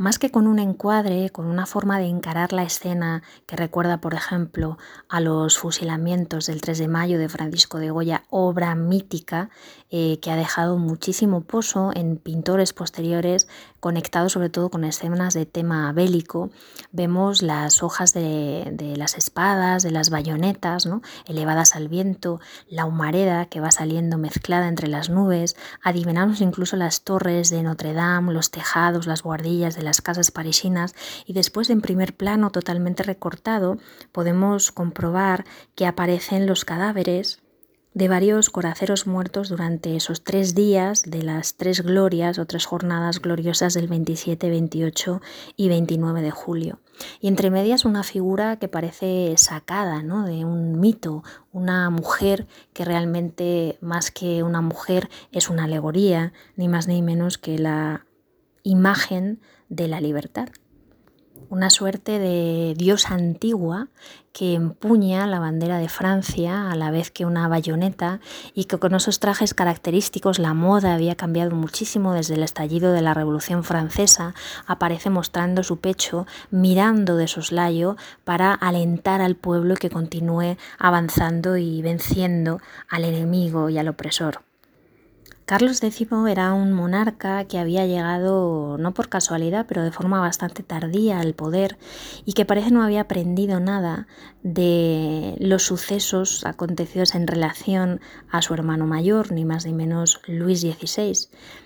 más 0.00 0.18
que 0.18 0.30
con 0.30 0.46
un 0.46 0.58
encuadre, 0.58 1.28
con 1.28 1.44
una 1.44 1.66
forma 1.66 1.98
de 1.98 2.06
encarar 2.06 2.54
la 2.54 2.62
escena 2.62 3.22
que 3.44 3.54
recuerda, 3.54 4.00
por 4.00 4.14
ejemplo, 4.14 4.78
a 5.10 5.20
los 5.20 5.58
fusilamientos 5.58 6.46
del 6.46 6.62
3 6.62 6.78
de 6.78 6.88
mayo 6.88 7.18
de 7.18 7.28
Francisco 7.28 7.78
de 7.78 7.90
Goya, 7.90 8.24
obra 8.30 8.74
mítica 8.74 9.50
eh, 9.90 10.18
que 10.22 10.30
ha 10.30 10.36
dejado 10.36 10.78
muchísimo 10.78 11.42
pozo 11.42 11.90
en 11.94 12.16
pintores 12.16 12.72
posteriores 12.72 13.46
conectados 13.80 14.32
sobre 14.32 14.48
todo 14.48 14.70
con 14.70 14.84
escenas 14.84 15.34
de 15.34 15.44
tema 15.44 15.92
bélico. 15.92 16.50
Vemos 16.92 17.42
las 17.42 17.82
hojas 17.82 18.14
de, 18.14 18.94
las 18.96 19.18
espadas, 19.18 19.82
de 19.82 19.90
las 19.90 20.08
bayonetas, 20.08 20.86
¿no? 20.86 21.02
elevadas 21.26 21.76
al 21.76 21.88
viento, 21.88 22.40
la 22.68 22.86
humareda 22.86 23.46
que 23.46 23.60
va 23.60 23.70
saliendo 23.70 24.16
mezclada 24.16 24.68
entre 24.68 24.88
las 24.88 25.10
nubes, 25.10 25.56
adivinamos 25.82 26.40
incluso 26.40 26.76
las 26.76 27.02
torres 27.02 27.50
de 27.50 27.62
Notre 27.62 27.92
Dame, 27.92 28.32
los 28.32 28.50
tejados, 28.50 29.06
las 29.06 29.22
guardillas 29.22 29.74
de 29.74 29.82
las 29.90 30.00
casas 30.00 30.30
parisinas 30.30 30.94
y 31.26 31.32
después 31.32 31.68
en 31.68 31.80
primer 31.80 32.14
plano 32.16 32.50
totalmente 32.50 33.02
recortado 33.02 33.76
podemos 34.12 34.70
comprobar 34.70 35.44
que 35.74 35.84
aparecen 35.84 36.46
los 36.46 36.64
cadáveres 36.64 37.40
de 37.92 38.06
varios 38.06 38.50
coraceros 38.50 39.08
muertos 39.08 39.48
durante 39.48 39.96
esos 39.96 40.22
tres 40.22 40.54
días 40.54 41.02
de 41.02 41.24
las 41.24 41.56
tres 41.56 41.82
glorias 41.82 42.38
o 42.38 42.46
tres 42.46 42.64
jornadas 42.64 43.20
gloriosas 43.20 43.74
del 43.74 43.88
27, 43.88 44.48
28 44.48 45.20
y 45.56 45.68
29 45.68 46.22
de 46.22 46.30
julio. 46.30 46.78
Y 47.20 47.26
entre 47.26 47.50
medias 47.50 47.84
una 47.84 48.04
figura 48.04 48.58
que 48.60 48.68
parece 48.68 49.34
sacada 49.38 50.04
¿no? 50.04 50.24
de 50.24 50.44
un 50.44 50.78
mito, 50.78 51.24
una 51.50 51.90
mujer 51.90 52.46
que 52.72 52.84
realmente 52.84 53.76
más 53.80 54.12
que 54.12 54.44
una 54.44 54.60
mujer 54.60 55.08
es 55.32 55.50
una 55.50 55.64
alegoría, 55.64 56.32
ni 56.54 56.68
más 56.68 56.86
ni 56.86 57.02
menos 57.02 57.38
que 57.38 57.58
la 57.58 58.06
imagen 58.62 59.40
de 59.68 59.88
la 59.88 60.00
libertad. 60.00 60.48
Una 61.48 61.68
suerte 61.68 62.20
de 62.20 62.74
diosa 62.76 63.14
antigua 63.14 63.88
que 64.32 64.54
empuña 64.54 65.26
la 65.26 65.40
bandera 65.40 65.78
de 65.78 65.88
Francia 65.88 66.70
a 66.70 66.76
la 66.76 66.92
vez 66.92 67.10
que 67.10 67.26
una 67.26 67.48
bayoneta 67.48 68.20
y 68.54 68.66
que 68.66 68.78
con 68.78 68.94
esos 68.94 69.18
trajes 69.18 69.52
característicos 69.52 70.38
la 70.38 70.54
moda 70.54 70.94
había 70.94 71.16
cambiado 71.16 71.50
muchísimo 71.56 72.12
desde 72.12 72.34
el 72.34 72.44
estallido 72.44 72.92
de 72.92 73.02
la 73.02 73.14
Revolución 73.14 73.64
Francesa, 73.64 74.34
aparece 74.66 75.10
mostrando 75.10 75.64
su 75.64 75.80
pecho, 75.80 76.26
mirando 76.52 77.16
de 77.16 77.26
soslayo 77.26 77.96
para 78.22 78.54
alentar 78.54 79.20
al 79.20 79.34
pueblo 79.34 79.74
que 79.74 79.90
continúe 79.90 80.56
avanzando 80.78 81.56
y 81.56 81.82
venciendo 81.82 82.60
al 82.88 83.04
enemigo 83.04 83.70
y 83.70 83.78
al 83.78 83.88
opresor. 83.88 84.49
Carlos 85.50 85.82
X 85.82 86.06
era 86.28 86.52
un 86.52 86.72
monarca 86.72 87.44
que 87.44 87.58
había 87.58 87.84
llegado, 87.84 88.78
no 88.78 88.94
por 88.94 89.08
casualidad, 89.08 89.66
pero 89.68 89.82
de 89.82 89.90
forma 89.90 90.20
bastante 90.20 90.62
tardía 90.62 91.18
al 91.18 91.34
poder 91.34 91.76
y 92.24 92.34
que 92.34 92.44
parece 92.44 92.70
no 92.70 92.84
había 92.84 93.00
aprendido 93.00 93.58
nada 93.58 94.06
de 94.44 95.34
los 95.40 95.64
sucesos 95.64 96.46
acontecidos 96.46 97.16
en 97.16 97.26
relación 97.26 98.00
a 98.30 98.42
su 98.42 98.54
hermano 98.54 98.86
mayor, 98.86 99.32
ni 99.32 99.44
más 99.44 99.66
ni 99.66 99.72
menos 99.72 100.20
Luis 100.28 100.60
XVI. 100.60 101.14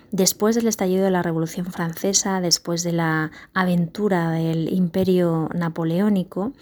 Después 0.09 0.55
del 0.55 0.67
estallido 0.67 1.03
de 1.03 1.11
la 1.11 1.21
Revolución 1.21 1.67
Francesa, 1.67 2.41
después 2.41 2.81
de 2.81 2.93
la 2.93 3.29
aventura 3.53 4.31
del 4.31 4.73
imperio 4.73 5.47
napoleónico, 5.53 6.53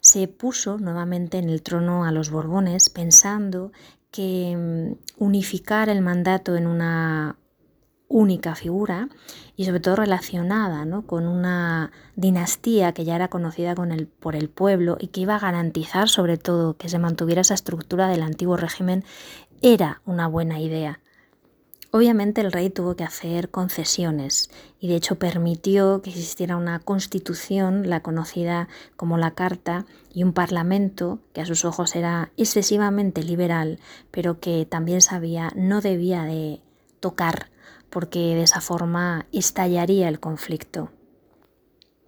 se 0.00 0.26
puso 0.26 0.78
nuevamente 0.78 1.36
en 1.36 1.50
el 1.50 1.60
trono 1.60 2.06
a 2.06 2.12
los 2.12 2.30
Borbones 2.30 2.88
pensando 2.88 3.72
que 4.12 4.54
mm, 4.56 5.22
unificar 5.24 5.88
el 5.88 6.02
mandato 6.02 6.54
en 6.56 6.68
una 6.68 7.36
única 8.12 8.54
figura 8.54 9.08
y 9.56 9.64
sobre 9.64 9.80
todo 9.80 9.96
relacionada 9.96 10.86
con 11.06 11.26
una 11.26 11.90
dinastía 12.14 12.92
que 12.92 13.04
ya 13.04 13.16
era 13.16 13.28
conocida 13.28 13.74
con 13.74 13.90
el, 13.90 14.06
por 14.06 14.36
el 14.36 14.50
pueblo 14.50 14.98
y 15.00 15.08
que 15.08 15.22
iba 15.22 15.36
a 15.36 15.40
garantizar 15.40 16.08
sobre 16.08 16.36
todo 16.36 16.76
que 16.76 16.90
se 16.90 16.98
mantuviera 16.98 17.40
esa 17.40 17.54
estructura 17.54 18.08
del 18.08 18.22
antiguo 18.22 18.56
régimen, 18.56 19.02
era 19.62 20.02
una 20.04 20.26
buena 20.26 20.60
idea. 20.60 21.00
Obviamente 21.94 22.40
el 22.40 22.52
rey 22.52 22.70
tuvo 22.70 22.96
que 22.96 23.04
hacer 23.04 23.50
concesiones 23.50 24.48
y 24.80 24.88
de 24.88 24.96
hecho 24.96 25.16
permitió 25.16 26.00
que 26.00 26.08
existiera 26.08 26.56
una 26.56 26.78
constitución, 26.78 27.90
la 27.90 28.00
conocida 28.00 28.68
como 28.96 29.18
la 29.18 29.32
Carta, 29.32 29.84
y 30.14 30.22
un 30.22 30.32
parlamento 30.32 31.18
que 31.34 31.42
a 31.42 31.46
sus 31.46 31.66
ojos 31.66 31.94
era 31.94 32.32
excesivamente 32.38 33.22
liberal, 33.22 33.78
pero 34.10 34.40
que 34.40 34.64
también 34.64 35.02
sabía 35.02 35.52
no 35.54 35.82
debía 35.82 36.22
de 36.22 36.60
tocar 37.00 37.50
porque 37.90 38.36
de 38.36 38.44
esa 38.44 38.62
forma 38.62 39.26
estallaría 39.30 40.08
el 40.08 40.18
conflicto 40.18 40.90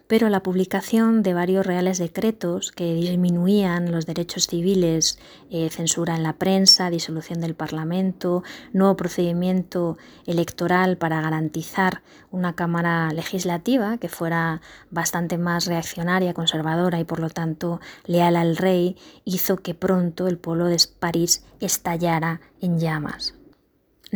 pero 0.06 0.28
la 0.28 0.42
publicación 0.42 1.22
de 1.22 1.34
varios 1.34 1.64
reales 1.64 1.98
decretos 1.98 2.72
que 2.72 2.94
disminuían 2.94 3.90
los 3.90 4.06
derechos 4.06 4.46
civiles, 4.46 5.18
eh, 5.50 5.70
censura 5.70 6.14
en 6.14 6.22
la 6.22 6.34
prensa, 6.34 6.90
disolución 6.90 7.40
del 7.40 7.54
Parlamento, 7.54 8.42
nuevo 8.72 8.96
procedimiento 8.96 9.96
electoral 10.26 10.98
para 10.98 11.20
garantizar 11.20 12.02
una 12.30 12.54
Cámara 12.54 13.12
legislativa 13.12 13.98
que 13.98 14.08
fuera 14.08 14.60
bastante 14.90 15.38
más 15.38 15.66
reaccionaria, 15.66 16.34
conservadora 16.34 17.00
y 17.00 17.04
por 17.04 17.20
lo 17.20 17.30
tanto 17.30 17.80
leal 18.06 18.36
al 18.36 18.56
rey, 18.56 18.96
hizo 19.24 19.56
que 19.56 19.74
pronto 19.74 20.28
el 20.28 20.38
pueblo 20.38 20.66
de 20.66 20.78
París 20.98 21.44
estallara 21.60 22.40
en 22.60 22.78
llamas. 22.78 23.34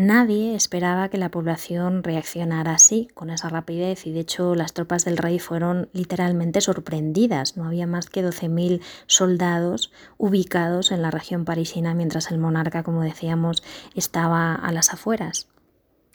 Nadie 0.01 0.55
esperaba 0.55 1.09
que 1.09 1.19
la 1.19 1.33
población 1.33 2.05
reaccionara 2.05 2.75
así, 2.75 3.09
con 3.15 3.31
esa 3.31 3.49
rapidez, 3.49 4.07
y 4.07 4.13
de 4.13 4.21
hecho 4.21 4.55
las 4.55 4.73
tropas 4.73 5.05
del 5.05 5.17
rey 5.17 5.41
fueron 5.41 5.89
literalmente 5.93 6.61
sorprendidas. 6.61 7.57
No 7.57 7.65
había 7.65 7.89
más 7.89 8.09
que 8.09 8.25
12.000 8.25 8.81
soldados 9.09 9.91
ubicados 10.17 10.93
en 10.93 11.03
la 11.03 11.11
región 11.11 11.45
parisina 11.45 11.95
mientras 11.95 12.31
el 12.31 12.39
monarca, 12.39 12.85
como 12.85 13.03
decíamos, 13.03 13.65
estaba 13.97 14.55
a 14.55 14.71
las 14.71 14.93
afueras. 14.93 15.49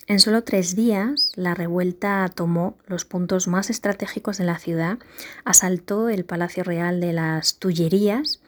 En 0.08 0.22
solo 0.22 0.46
tres 0.46 0.78
días, 0.78 1.34
la 1.36 1.54
revuelta 1.54 2.30
tomó 2.34 2.78
los 2.88 3.04
puntos 3.04 3.50
más 3.50 3.70
estratégicos 3.70 4.38
de 4.38 4.46
la 4.46 4.60
ciudad, 4.60 4.98
asaltó 5.44 6.08
el 6.08 6.24
Palacio 6.24 6.63
Real 6.63 7.02
de 7.02 7.12
las 7.12 7.60
Tullerías, 7.60 8.42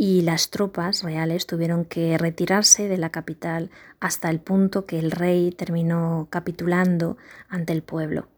y 0.00 0.22
las 0.22 0.50
tropas 0.50 1.02
reales 1.02 1.44
tuvieron 1.46 1.84
que 1.84 2.16
retirarse 2.18 2.86
de 2.88 2.98
la 2.98 3.10
capital 3.10 3.68
hasta 3.98 4.30
el 4.30 4.38
punto 4.38 4.86
que 4.86 5.00
el 5.00 5.10
rey 5.10 5.50
terminó 5.50 6.28
capitulando 6.30 7.16
ante 7.48 7.72
el 7.72 7.82
pueblo. 7.82 8.28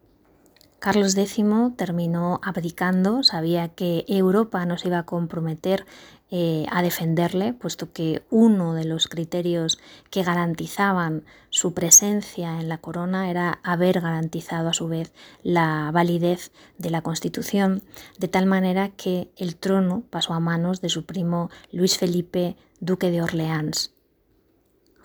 Carlos 0.80 1.14
X 1.14 1.44
terminó 1.76 2.40
abdicando, 2.42 3.22
sabía 3.22 3.68
que 3.68 4.06
Europa 4.08 4.64
no 4.64 4.78
se 4.78 4.88
iba 4.88 5.00
a 5.00 5.04
comprometer 5.04 5.84
eh, 6.30 6.64
a 6.70 6.80
defenderle, 6.80 7.52
puesto 7.52 7.92
que 7.92 8.22
uno 8.30 8.72
de 8.72 8.86
los 8.86 9.06
criterios 9.06 9.78
que 10.08 10.22
garantizaban 10.22 11.24
su 11.50 11.74
presencia 11.74 12.58
en 12.60 12.70
la 12.70 12.78
corona 12.78 13.30
era 13.30 13.60
haber 13.62 14.00
garantizado 14.00 14.70
a 14.70 14.72
su 14.72 14.88
vez 14.88 15.12
la 15.42 15.90
validez 15.92 16.50
de 16.78 16.88
la 16.88 17.02
Constitución, 17.02 17.82
de 18.18 18.28
tal 18.28 18.46
manera 18.46 18.88
que 18.88 19.28
el 19.36 19.56
trono 19.56 20.02
pasó 20.08 20.32
a 20.32 20.40
manos 20.40 20.80
de 20.80 20.88
su 20.88 21.04
primo 21.04 21.50
Luis 21.72 21.98
Felipe, 21.98 22.56
duque 22.80 23.10
de 23.10 23.20
Orleans. 23.20 23.92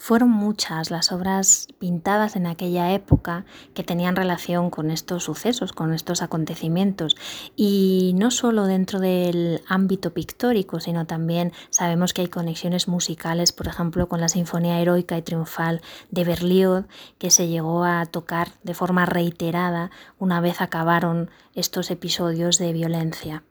Fueron 0.05 0.29
muchas 0.29 0.91
las 0.91 1.11
obras 1.11 1.67
pintadas 1.79 2.35
en 2.35 2.45
aquella 2.45 2.93
época 2.93 3.43
que 3.73 3.83
tenían 3.83 4.15
relación 4.15 4.69
con 4.69 4.91
estos 4.91 5.23
sucesos, 5.23 5.73
con 5.73 5.95
estos 5.95 6.21
acontecimientos. 6.21 7.17
Y 7.55 8.13
no 8.15 8.29
solo 8.29 8.67
dentro 8.67 8.99
del 8.99 9.63
ámbito 9.67 10.13
pictórico, 10.13 10.79
sino 10.79 11.07
también 11.07 11.53
sabemos 11.71 12.13
que 12.13 12.21
hay 12.21 12.27
conexiones 12.27 12.87
musicales, 12.87 13.51
por 13.51 13.65
ejemplo, 13.67 14.07
con 14.07 14.21
la 14.21 14.29
Sinfonía 14.29 14.79
Heroica 14.79 15.17
y 15.17 15.23
Triunfal 15.23 15.81
de 16.11 16.23
Berlioz, 16.23 16.85
que 17.17 17.31
se 17.31 17.47
llegó 17.47 17.83
a 17.83 18.05
tocar 18.05 18.49
de 18.61 18.75
forma 18.75 19.07
reiterada 19.07 19.89
una 20.19 20.39
vez 20.39 20.61
acabaron 20.61 21.31
estos 21.55 21.89
episodios 21.89 22.59
de 22.59 22.73
violencia. 22.73 23.41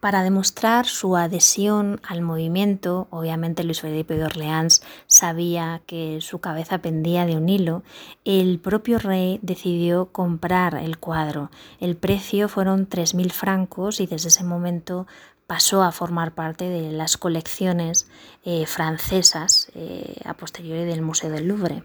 Para 0.00 0.22
demostrar 0.22 0.86
su 0.86 1.16
adhesión 1.16 2.00
al 2.06 2.22
movimiento, 2.22 3.08
obviamente 3.10 3.64
Luis 3.64 3.80
Felipe 3.80 4.14
de 4.14 4.26
Orleans 4.26 4.80
sabía 5.08 5.82
que 5.86 6.20
su 6.20 6.38
cabeza 6.38 6.78
pendía 6.78 7.26
de 7.26 7.36
un 7.36 7.48
hilo, 7.48 7.82
el 8.24 8.60
propio 8.60 9.00
rey 9.00 9.40
decidió 9.42 10.06
comprar 10.12 10.76
el 10.76 10.98
cuadro. 10.98 11.50
El 11.80 11.96
precio 11.96 12.48
fueron 12.48 12.88
3.000 12.88 13.32
francos 13.32 13.98
y 13.98 14.06
desde 14.06 14.28
ese 14.28 14.44
momento 14.44 15.08
pasó 15.48 15.82
a 15.82 15.90
formar 15.90 16.32
parte 16.32 16.68
de 16.68 16.92
las 16.92 17.16
colecciones 17.16 18.08
eh, 18.44 18.66
francesas 18.66 19.68
eh, 19.74 20.20
a 20.24 20.34
posteriori 20.34 20.84
del 20.84 21.02
Museo 21.02 21.30
del 21.30 21.48
Louvre. 21.48 21.82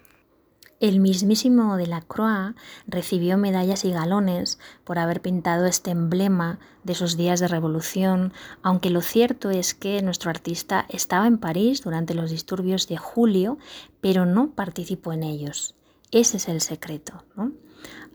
El 0.83 0.99
mismísimo 0.99 1.77
Delacroix 1.77 2.55
recibió 2.87 3.37
medallas 3.37 3.85
y 3.85 3.91
galones 3.91 4.59
por 4.83 4.99
haber 4.99 5.21
pintado 5.21 5.65
este 5.65 5.91
emblema 5.91 6.59
de 6.83 6.91
esos 6.91 7.15
días 7.15 7.39
de 7.39 7.47
revolución, 7.47 8.33
aunque 8.63 8.89
lo 8.89 8.99
cierto 8.99 9.49
es 9.49 9.73
que 9.75 10.01
nuestro 10.01 10.29
artista 10.29 10.85
estaba 10.89 11.25
en 11.25 11.37
París 11.37 11.83
durante 11.83 12.13
los 12.13 12.31
disturbios 12.31 12.89
de 12.89 12.97
julio, 12.97 13.57
pero 14.01 14.25
no 14.25 14.49
participó 14.49 15.13
en 15.13 15.23
ellos. 15.23 15.73
Ese 16.11 16.35
es 16.35 16.49
el 16.49 16.59
secreto. 16.59 17.23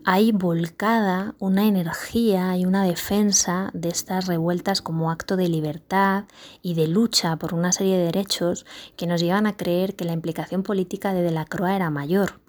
Hay 0.05 0.31
volcada 0.31 1.33
una 1.39 1.65
energía 1.65 2.55
y 2.55 2.67
una 2.67 2.83
defensa 2.83 3.71
de 3.73 3.89
estas 3.89 4.27
revueltas 4.27 4.83
como 4.83 5.09
acto 5.09 5.37
de 5.37 5.49
libertad 5.49 6.25
y 6.61 6.75
de 6.75 6.87
lucha 6.87 7.37
por 7.37 7.55
una 7.55 7.71
serie 7.71 7.97
de 7.97 8.05
derechos 8.05 8.67
que 8.95 9.07
nos 9.07 9.21
llevan 9.21 9.47
a 9.47 9.57
creer 9.57 9.95
que 9.95 10.05
la 10.05 10.13
implicación 10.13 10.61
política 10.61 11.15
de 11.15 11.23
Delacroix 11.23 11.71
era 11.71 11.89
mayor. 11.89 12.39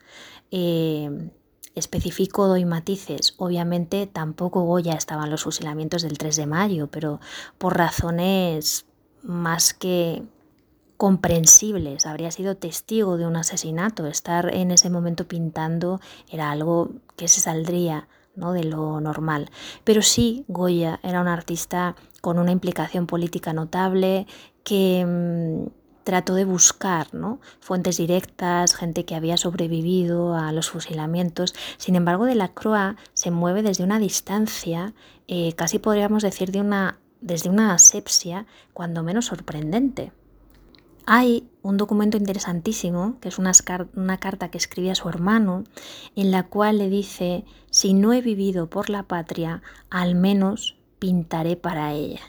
Eh, 0.51 1.31
especifico, 1.75 2.47
doy 2.47 2.65
matices. 2.65 3.35
Obviamente 3.39 4.07
tampoco 4.07 4.63
Goya 4.63 4.95
estaba 4.95 5.25
en 5.25 5.31
los 5.31 5.45
fusilamientos 5.45 6.03
del 6.03 6.19
3 6.19 6.37
de 6.37 6.47
mayo, 6.47 6.89
pero 6.89 7.21
por 7.59 7.77
razones 7.77 8.87
más 9.23 9.75
que 9.75 10.23
comprensibles. 10.97 12.05
Habría 12.07 12.31
sido 12.31 12.57
testigo 12.57 13.17
de 13.17 13.27
un 13.27 13.37
asesinato. 13.37 14.07
Estar 14.07 14.55
en 14.55 14.71
ese 14.71 14.91
momento 14.91 15.27
pintando 15.27 16.01
era 16.29 16.51
algo 16.51 16.91
que 17.17 17.29
se 17.29 17.41
saldría 17.41 18.09
¿no? 18.35 18.53
de 18.53 18.65
lo 18.65 19.01
normal. 19.01 19.51
Pero 19.85 20.03
sí, 20.03 20.45
Goya 20.49 21.01
era 21.03 21.21
un 21.23 21.29
artista 21.29 21.97
con 22.21 22.39
una 22.39 22.53
implicación 22.53 23.07
política 23.07 23.53
notable 23.53 24.27
que 24.63 25.05
mm, 25.07 25.80
trató 26.05 26.35
de 26.35 26.45
buscar 26.45 27.15
¿no? 27.15 27.41
fuentes 27.61 27.97
directas, 27.97 28.75
gente 28.75 29.05
que 29.05 29.15
había 29.15 29.37
sobrevivido 29.37 30.35
a 30.35 30.53
los 30.53 30.71
fusilamientos. 30.71 31.55
Sin 31.77 31.97
embargo, 31.97 32.25
de 32.25 32.35
la 32.35 32.49
Croix 32.49 32.97
se 33.15 33.31
mueve 33.31 33.63
desde 33.63 33.85
una 33.85 33.99
distancia, 33.99 34.95
eh, 35.29 35.53
casi 35.55 35.79
podríamos 35.79 36.23
decir 36.23 36.51
de 36.51 36.61
una, 36.61 36.99
desde 37.21 37.51
una 37.51 37.75
asepsia, 37.75 38.47
cuando 38.73 39.03
menos 39.03 39.27
sorprendente. 39.27 40.13
Hay 41.07 41.49
un 41.63 41.77
documento 41.77 42.17
interesantísimo, 42.17 43.19
que 43.21 43.29
es 43.29 43.39
una, 43.39 43.53
una, 43.97 44.19
carta 44.19 44.51
que 44.51 44.59
escribe 44.59 44.91
a 44.91 44.95
su 44.95 45.09
hermano, 45.09 45.65
en 46.15 46.31
la 46.31 46.45
cual 46.45 46.79
le 46.79 46.89
dice, 46.89 47.45
si 47.71 47.95
no 47.95 48.13
he 48.13 48.21
vivido 48.21 48.69
por 48.69 48.91
la 48.91 49.05
patria, 49.05 49.63
al 49.89 50.15
menos 50.15 50.77
pintaré 51.01 51.57
para 51.57 51.93
ella. 51.95 52.21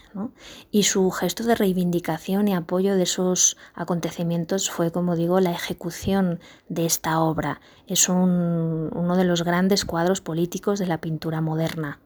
Y 0.72 0.82
su 0.84 1.10
gesto 1.12 1.44
de 1.44 1.54
reivindicación 1.54 2.48
y 2.48 2.54
apoyo 2.54 2.96
de 2.96 3.04
esos 3.04 3.56
acontecimientos 3.74 4.70
fue, 4.70 4.90
como 4.90 5.14
digo, 5.14 5.38
la 5.38 5.52
ejecución 5.52 6.40
de 6.68 6.86
esta 6.86 7.20
obra. 7.20 7.60
Es 7.86 8.08
uno 8.08 9.16
de 9.16 9.24
los 9.24 9.44
grandes 9.44 9.84
cuadros 9.84 10.20
políticos 10.20 10.80
de 10.80 10.86
la 10.86 11.00
pintura 11.00 11.40
moderna. 11.40 12.00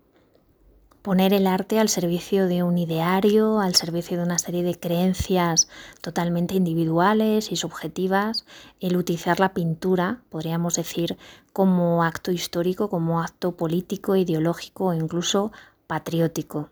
Poner 1.03 1.33
el 1.33 1.47
arte 1.47 1.79
al 1.79 1.89
servicio 1.89 2.49
de 2.49 2.65
un 2.65 2.79
ideario, 2.79 3.61
al 3.61 3.77
servicio 3.77 4.17
de 4.17 4.25
una 4.25 4.41
serie 4.41 4.65
de 4.65 4.77
creencias 4.77 5.69
totalmente 6.01 6.57
individuales 6.57 7.53
y 7.53 7.57
subjetivas, 7.57 8.45
el 8.81 8.97
utilizar 8.97 9.39
la 9.39 9.55
pintura, 9.55 10.23
podríamos 10.31 10.75
decir, 10.75 11.17
como 11.53 12.03
acto 12.03 12.33
histórico, 12.33 12.91
como 12.91 13.23
acto 13.23 13.53
político, 13.53 14.17
ideológico 14.17 14.93
incluso 14.95 15.53
patriótico. 15.87 16.71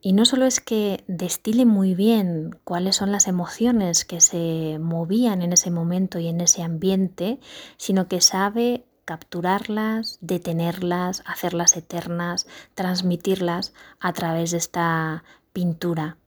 Y 0.00 0.12
no 0.12 0.24
solo 0.24 0.46
es 0.46 0.60
que 0.60 1.04
destile 1.08 1.64
muy 1.64 1.94
bien 1.94 2.58
cuáles 2.64 2.96
son 2.96 3.10
las 3.10 3.26
emociones 3.26 4.04
que 4.04 4.20
se 4.20 4.78
movían 4.80 5.42
en 5.42 5.52
ese 5.52 5.70
momento 5.70 6.20
y 6.20 6.28
en 6.28 6.40
ese 6.40 6.62
ambiente, 6.62 7.40
sino 7.76 8.06
que 8.06 8.20
sabe 8.20 8.84
capturarlas, 9.04 10.18
detenerlas, 10.20 11.22
hacerlas 11.26 11.76
eternas, 11.76 12.46
transmitirlas 12.74 13.72
a 13.98 14.12
través 14.12 14.52
de 14.52 14.58
esta 14.58 15.24
pintura. 15.52 16.18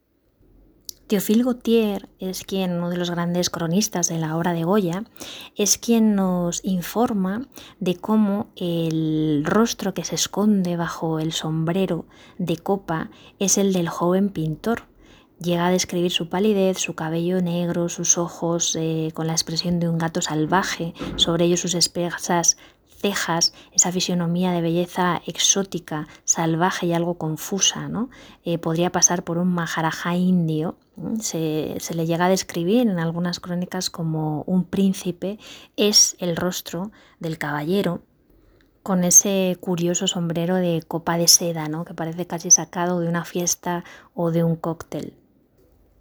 Théophile 1.11 1.43
Gautier 1.43 2.07
es 2.19 2.45
quien, 2.45 2.71
uno 2.71 2.89
de 2.89 2.95
los 2.95 3.11
grandes 3.11 3.49
cronistas 3.49 4.07
de 4.07 4.17
la 4.17 4.37
obra 4.37 4.53
de 4.53 4.63
Goya, 4.63 5.03
es 5.57 5.77
quien 5.77 6.15
nos 6.15 6.63
informa 6.63 7.49
de 7.81 7.97
cómo 7.97 8.47
el 8.55 9.43
rostro 9.45 9.93
que 9.93 10.05
se 10.05 10.15
esconde 10.15 10.77
bajo 10.77 11.19
el 11.19 11.33
sombrero 11.33 12.05
de 12.37 12.55
copa 12.55 13.09
es 13.39 13.57
el 13.57 13.73
del 13.73 13.89
joven 13.89 14.29
pintor. 14.29 14.83
Llega 15.37 15.67
a 15.67 15.71
describir 15.71 16.11
su 16.11 16.29
palidez, 16.29 16.77
su 16.77 16.95
cabello 16.95 17.41
negro, 17.41 17.89
sus 17.89 18.17
ojos 18.17 18.77
eh, 18.79 19.11
con 19.13 19.27
la 19.27 19.33
expresión 19.33 19.81
de 19.81 19.89
un 19.89 19.97
gato 19.97 20.21
salvaje, 20.21 20.93
sobre 21.17 21.43
ellos 21.43 21.59
sus 21.59 21.73
espesas 21.73 22.55
cejas, 23.01 23.53
esa 23.73 23.91
fisionomía 23.91 24.51
de 24.51 24.61
belleza 24.61 25.21
exótica, 25.25 26.07
salvaje 26.23 26.85
y 26.87 26.93
algo 26.93 27.15
confusa, 27.17 27.89
¿no? 27.89 28.09
Eh, 28.43 28.57
podría 28.57 28.91
pasar 28.91 29.23
por 29.23 29.37
un 29.37 29.49
maharaja 29.49 30.15
indio. 30.15 30.77
Se, 31.19 31.75
se, 31.79 31.95
le 31.95 32.05
llega 32.05 32.25
a 32.25 32.29
describir 32.29 32.81
en 32.81 32.99
algunas 32.99 33.39
crónicas 33.39 33.89
como 33.89 34.43
un 34.43 34.65
príncipe, 34.65 35.39
es 35.75 36.15
el 36.19 36.35
rostro 36.35 36.91
del 37.19 37.37
caballero 37.37 38.01
con 38.83 39.03
ese 39.03 39.57
curioso 39.59 40.07
sombrero 40.07 40.55
de 40.55 40.83
copa 40.87 41.17
de 41.17 41.27
seda, 41.27 41.67
¿no? 41.67 41.85
que 41.85 41.93
parece 41.93 42.25
casi 42.25 42.51
sacado 42.51 42.99
de 42.99 43.07
una 43.07 43.25
fiesta 43.25 43.83
o 44.13 44.31
de 44.31 44.43
un 44.43 44.55
cóctel. 44.55 45.13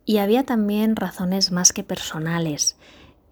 Y 0.04 0.18
había 0.18 0.44
también 0.44 0.96
razones 0.96 1.52
más 1.52 1.72
que 1.72 1.84
personales. 1.84 2.76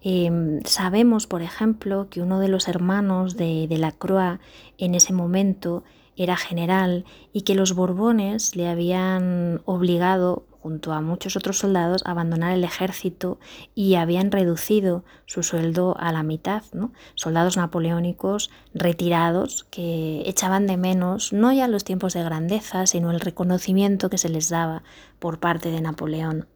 Em, 0.01 0.61
sabemos, 0.63 1.27
por 1.27 1.41
ejemplo, 1.41 2.07
que 2.09 2.21
uno 2.21 2.39
de 2.39 2.47
los 2.47 2.67
hermanos 2.67 3.35
de, 3.35 3.67
la 3.77 3.91
Croix 3.91 4.39
en 4.77 4.95
ese 4.95 5.13
momento 5.13 5.83
era 6.15 6.37
general 6.37 7.05
y 7.33 7.41
que 7.41 7.55
los 7.55 7.73
Borbones 7.73 8.55
le 8.55 8.67
habían 8.67 9.61
obligado, 9.65 10.45
junto 10.61 10.91
a 10.91 11.01
muchos 11.01 11.37
otros 11.37 11.57
soldados, 11.59 12.01
a 12.05 12.11
abandonar 12.11 12.53
el 12.53 12.65
ejército 12.65 13.39
y 13.75 13.95
habían 13.95 14.31
reducido 14.31 15.05
su 15.25 15.43
sueldo 15.43 15.95
a 15.97 16.11
la 16.11 16.23
mitad. 16.23 16.63
Soldados 17.15 17.55
napoleónicos 17.55 18.51
retirados 18.73 19.65
que 19.69 20.23
echaban 20.25 20.67
de 20.67 20.75
menos 20.75 21.31
no 21.31 21.53
ya 21.53 21.69
los 21.69 21.85
tiempos 21.85 22.13
de 22.13 22.23
grandeza, 22.23 22.85
sino 22.87 23.11
el 23.11 23.21
reconocimiento 23.21 24.09
que 24.09 24.17
se 24.17 24.29
les 24.29 24.49
daba 24.49 24.83
por 25.19 25.39
parte 25.39 25.71
de 25.71 25.81
Napoleón 25.81 26.47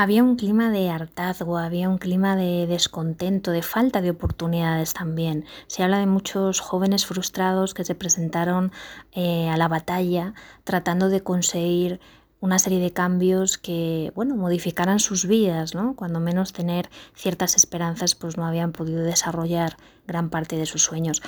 había 0.00 0.22
un 0.22 0.36
clima 0.36 0.70
de 0.70 0.90
hartazgo, 0.90 1.58
había 1.58 1.88
un 1.88 1.98
clima 1.98 2.36
de 2.36 2.68
descontento, 2.68 3.50
de 3.50 3.62
falta 3.62 4.00
de 4.00 4.10
oportunidades 4.10 4.94
también. 4.94 5.44
Se 5.66 5.82
habla 5.82 5.98
de 5.98 6.06
muchos 6.06 6.60
jóvenes 6.60 7.04
frustrados 7.04 7.74
que 7.74 7.84
se 7.84 7.96
presentaron 7.96 8.70
eh, 9.10 9.48
a 9.48 9.56
la 9.56 9.66
batalla 9.66 10.34
tratando 10.62 11.08
de 11.08 11.24
conseguir 11.24 11.98
una 12.40 12.58
serie 12.58 12.78
de 12.78 12.92
cambios 12.92 13.58
que, 13.58 14.12
bueno, 14.14 14.36
modificaran 14.36 15.00
sus 15.00 15.26
vidas, 15.26 15.74
¿no? 15.74 15.94
Cuando 15.96 16.20
menos 16.20 16.52
tener 16.52 16.88
ciertas 17.14 17.56
esperanzas, 17.56 18.14
pues 18.14 18.36
no 18.36 18.46
habían 18.46 18.72
podido 18.72 19.02
desarrollar 19.02 19.76
gran 20.06 20.30
parte 20.30 20.56
de 20.56 20.66
sus 20.66 20.82
sueños. 20.82 21.22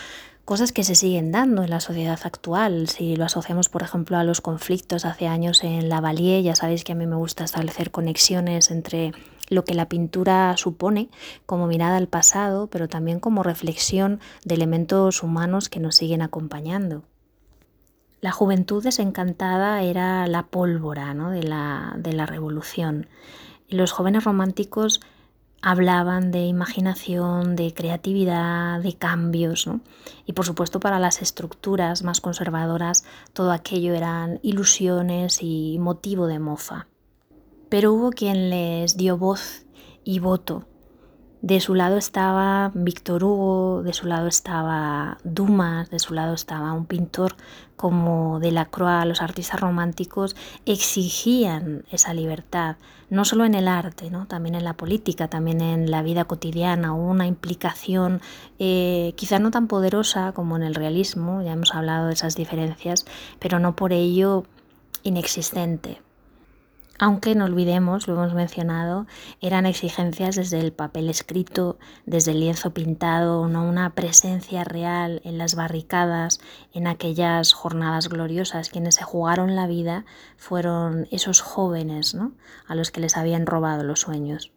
Cosas 0.45 0.73
que 0.73 0.85
se 0.85 0.95
siguen 0.95 1.33
dando 1.33 1.63
en 1.63 1.71
la 1.71 1.81
sociedad 1.81 2.19
actual. 2.25 2.89
Si 2.89 3.17
lo 3.17 3.25
asociamos, 3.25 3.69
por 3.69 3.83
ejemplo, 3.83 4.17
a 4.17 4.25
los 4.25 4.41
conflictos 4.41 5.05
hace 5.05 5.27
años 5.27 5.63
en 5.63 5.89
la 5.89 6.01
Valier, 6.01 6.43
ya 6.43 6.57
sabéis 6.57 6.85
que 6.85 6.93
a 6.93 6.97
mí 6.97 7.07
me 7.07 7.17
gusta 7.17 7.45
establecer 7.45 7.91
conexiones 7.91 8.71
entre 8.71 9.13
lo 9.49 9.65
que 9.65 9.75
la 9.75 9.89
pintura 9.89 10.57
supone 10.57 11.09
como 11.45 11.67
mirada 11.67 11.97
al 11.97 12.09
pasado, 12.09 12.69
pero 12.69 12.89
también 12.89 13.21
como 13.21 13.43
reflexión 13.43 14.21
de 14.45 14.55
elementos 14.55 15.23
humanos 15.23 15.69
que 15.69 15.81
nos 15.81 15.97
siguen 15.97 16.23
acompañando. 16.23 17.03
La 18.21 18.33
juventud 18.33 18.83
desencantada 18.83 19.83
era 19.83 20.27
la 20.27 20.47
pólvora 20.47 21.15
de, 21.15 21.43
la, 21.43 21.95
de 21.97 22.13
la 22.13 22.27
revolución. 22.27 23.07
los 23.69 23.93
jóvenes 23.93 24.25
románticos 24.25 25.01
hablaban 25.63 26.31
de 26.31 26.45
imaginación, 26.45 27.57
de 27.57 27.73
creatividad, 27.73 28.81
de 28.81 28.95
cambios. 28.95 29.69
Y 30.27 30.33
por 30.35 30.45
supuesto 30.45 30.81
para 30.81 30.99
las 30.99 31.23
estructuras 31.23 32.03
más 32.03 32.21
conservadoras 32.21 33.05
todo 33.33 33.53
aquello 33.53 33.95
eran 33.95 34.39
ilusiones 34.43 35.39
y 35.43 35.79
motivo 35.79 36.27
de 36.27 36.39
mofa. 36.39 36.89
Pero 37.71 37.93
hubo 37.93 38.11
quien 38.11 38.51
les 38.51 38.97
dio 38.97 39.17
voz 39.17 39.65
y 40.05 40.19
voto 40.19 40.67
de 41.43 41.61
su 41.61 41.75
lado 41.75 41.97
estaba 41.97 42.71
Víctor 42.75 43.25
Hugo, 43.25 43.83
de 43.83 43.95
su 43.95 44.07
lado 44.07 44.29
estaba 44.29 45.19
Dumas, 45.25 45.89
de 45.91 45.99
su 45.99 46.13
lado 46.13 46.35
estaba 46.35 46.73
un 46.73 46.85
pintor 46.85 47.35
como 47.77 48.41
Delacroix. 48.41 49.07
Los 49.07 49.23
artistas 49.23 49.59
románticos 49.59 50.37
exigían 50.67 51.85
esa 51.91 52.13
libertad, 52.13 52.77
no 53.09 53.25
solo 53.25 53.47
en 53.47 53.55
el 53.55 53.69
arte, 53.69 54.11
¿no? 54.11 54.27
también 54.27 54.55
en 54.55 54.65
la 54.65 54.75
política, 54.75 55.29
también 55.29 55.63
en 55.63 55.91
la 55.91 56.03
vida 56.03 56.25
cotidiana, 56.25 56.93
una 56.93 57.27
implicación 57.27 58.21
eh, 58.59 59.15
quizá 59.17 59.39
no 59.39 59.51
tan 59.51 59.67
poderosa 59.67 60.33
como 60.33 60.57
en 60.57 60.63
el 60.63 60.75
realismo, 60.75 61.43
ya 61.43 61.53
hemos 61.53 61.75
hablado 61.75 62.09
de 62.09 62.13
esas 62.13 62.37
diferencias, 62.37 63.07
pero 63.39 63.59
no 63.59 63.77
por 63.77 63.95
ello 63.95 64.45
inexistente 65.03 66.03
aunque 67.01 67.35
no 67.35 67.47
olvidemos, 67.47 68.07
lo 68.07 68.15
hemos 68.15 68.35
mencionado, 68.35 69.07
eran 69.41 69.65
exigencias 69.65 70.37
desde 70.37 70.61
el 70.61 70.71
papel 70.71 71.09
escrito, 71.09 71.79
desde 72.05 72.33
el 72.33 72.41
lienzo 72.41 72.75
pintado, 72.75 73.49
no 73.49 73.67
una 73.67 73.95
presencia 73.95 74.65
real 74.65 75.23
en 75.25 75.39
las 75.39 75.55
barricadas, 75.55 76.41
en 76.75 76.87
aquellas 76.87 77.55
jornadas 77.55 78.11
gloriosas. 78.11 78.69
Quienes 78.69 78.97
se 78.97 79.05
jugaron 79.05 79.57
la 79.57 79.67
vida 79.67 80.05
fueron 80.37 81.09
esos 81.11 81.41
jóvenes 81.41 82.15
¿no? 82.15 82.33
a 82.67 82.75
los 82.75 82.91
que 82.91 83.01
les 83.01 83.17
habían 83.17 83.47
robado 83.47 83.83
los 83.83 84.01
sueños. 84.01 84.53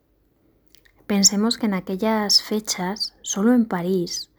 Pensemos 1.07 1.57
que 1.57 1.67
en 1.67 1.75
aquellas 1.75 2.41
fechas, 2.41 3.15
solo 3.21 3.53
en 3.53 3.65
París, 3.65 4.32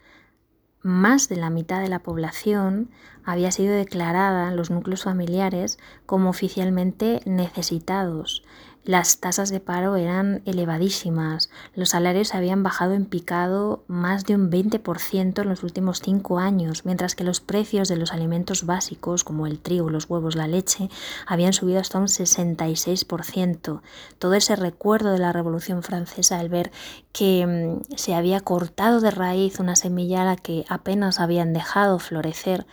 más 0.84 1.30
de 1.30 1.36
la 1.36 1.48
mitad 1.48 1.80
de 1.80 1.88
la 1.88 2.00
población 2.00 2.90
había 3.24 3.50
sido 3.50 3.74
declarada 3.74 4.48
en 4.48 4.56
los 4.56 4.70
núcleos 4.70 5.04
familiares 5.04 5.78
como 6.04 6.28
oficialmente 6.28 7.20
necesitados 7.24 8.44
las 8.84 9.18
tasas 9.18 9.48
de 9.48 9.60
paro 9.60 9.96
eran 9.96 10.42
elevadísimas, 10.44 11.48
los 11.74 11.90
salarios 11.90 12.34
habían 12.34 12.62
bajado 12.62 12.92
en 12.92 13.06
picado 13.06 13.82
más 13.86 14.26
de 14.26 14.34
un 14.34 14.50
20% 14.50 15.40
en 15.40 15.48
los 15.48 15.62
últimos 15.62 16.00
cinco 16.02 16.38
años, 16.38 16.84
mientras 16.84 17.14
que 17.14 17.24
los 17.24 17.40
precios 17.40 17.88
de 17.88 17.96
los 17.96 18.12
alimentos 18.12 18.66
básicos 18.66 19.24
como 19.24 19.46
el 19.46 19.58
trigo, 19.58 19.88
los 19.88 20.10
huevos, 20.10 20.36
la 20.36 20.48
leche, 20.48 20.90
habían 21.26 21.54
subido 21.54 21.80
hasta 21.80 21.98
un 21.98 22.08
66%. 22.08 23.80
Todo 24.18 24.34
ese 24.34 24.54
recuerdo 24.54 25.12
de 25.12 25.18
la 25.18 25.32
Revolución 25.32 25.82
Francesa, 25.82 26.38
al 26.38 26.50
ver 26.50 26.70
que 27.12 27.46
mm, 27.46 27.96
se 27.96 28.14
había 28.14 28.40
cortado 28.40 29.00
de 29.00 29.10
raíz 29.10 29.60
una 29.60 29.76
semilla 29.76 30.22
a 30.22 30.26
la 30.26 30.36
que 30.36 30.66
apenas 30.68 31.20
habían 31.20 31.54
dejado 31.54 31.98
florecer, 31.98 32.66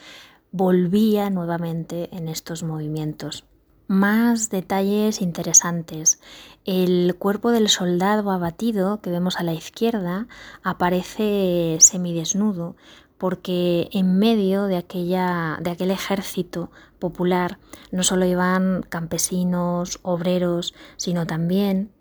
volvía 0.52 1.30
nuevamente 1.30 2.10
en 2.12 2.28
estos 2.28 2.64
movimientos 2.64 3.46
más 3.92 4.50
detalles 4.50 5.22
interesantes. 5.22 6.22
El 6.64 7.16
cuerpo 7.20 7.52
del 7.52 7.68
soldado 7.68 8.32
abatido 8.32 9.02
que 9.02 9.10
vemos 9.10 9.36
a 9.36 9.44
la 9.44 9.54
izquierda 9.54 10.28
aparece 10.64 11.76
semidesnudo 11.82 12.78
porque 13.18 13.90
en 13.92 14.18
medio 14.18 14.64
de, 14.64 14.78
aquella, 14.78 15.58
de 15.62 15.72
aquel 15.72 15.92
ejército 15.92 16.72
popular 17.00 17.60
no 17.92 18.04
solo 18.04 18.26
iban 18.26 18.82
campesinos, 18.88 20.00
obreros, 20.04 20.74
sino 20.96 21.28
también 21.28 21.92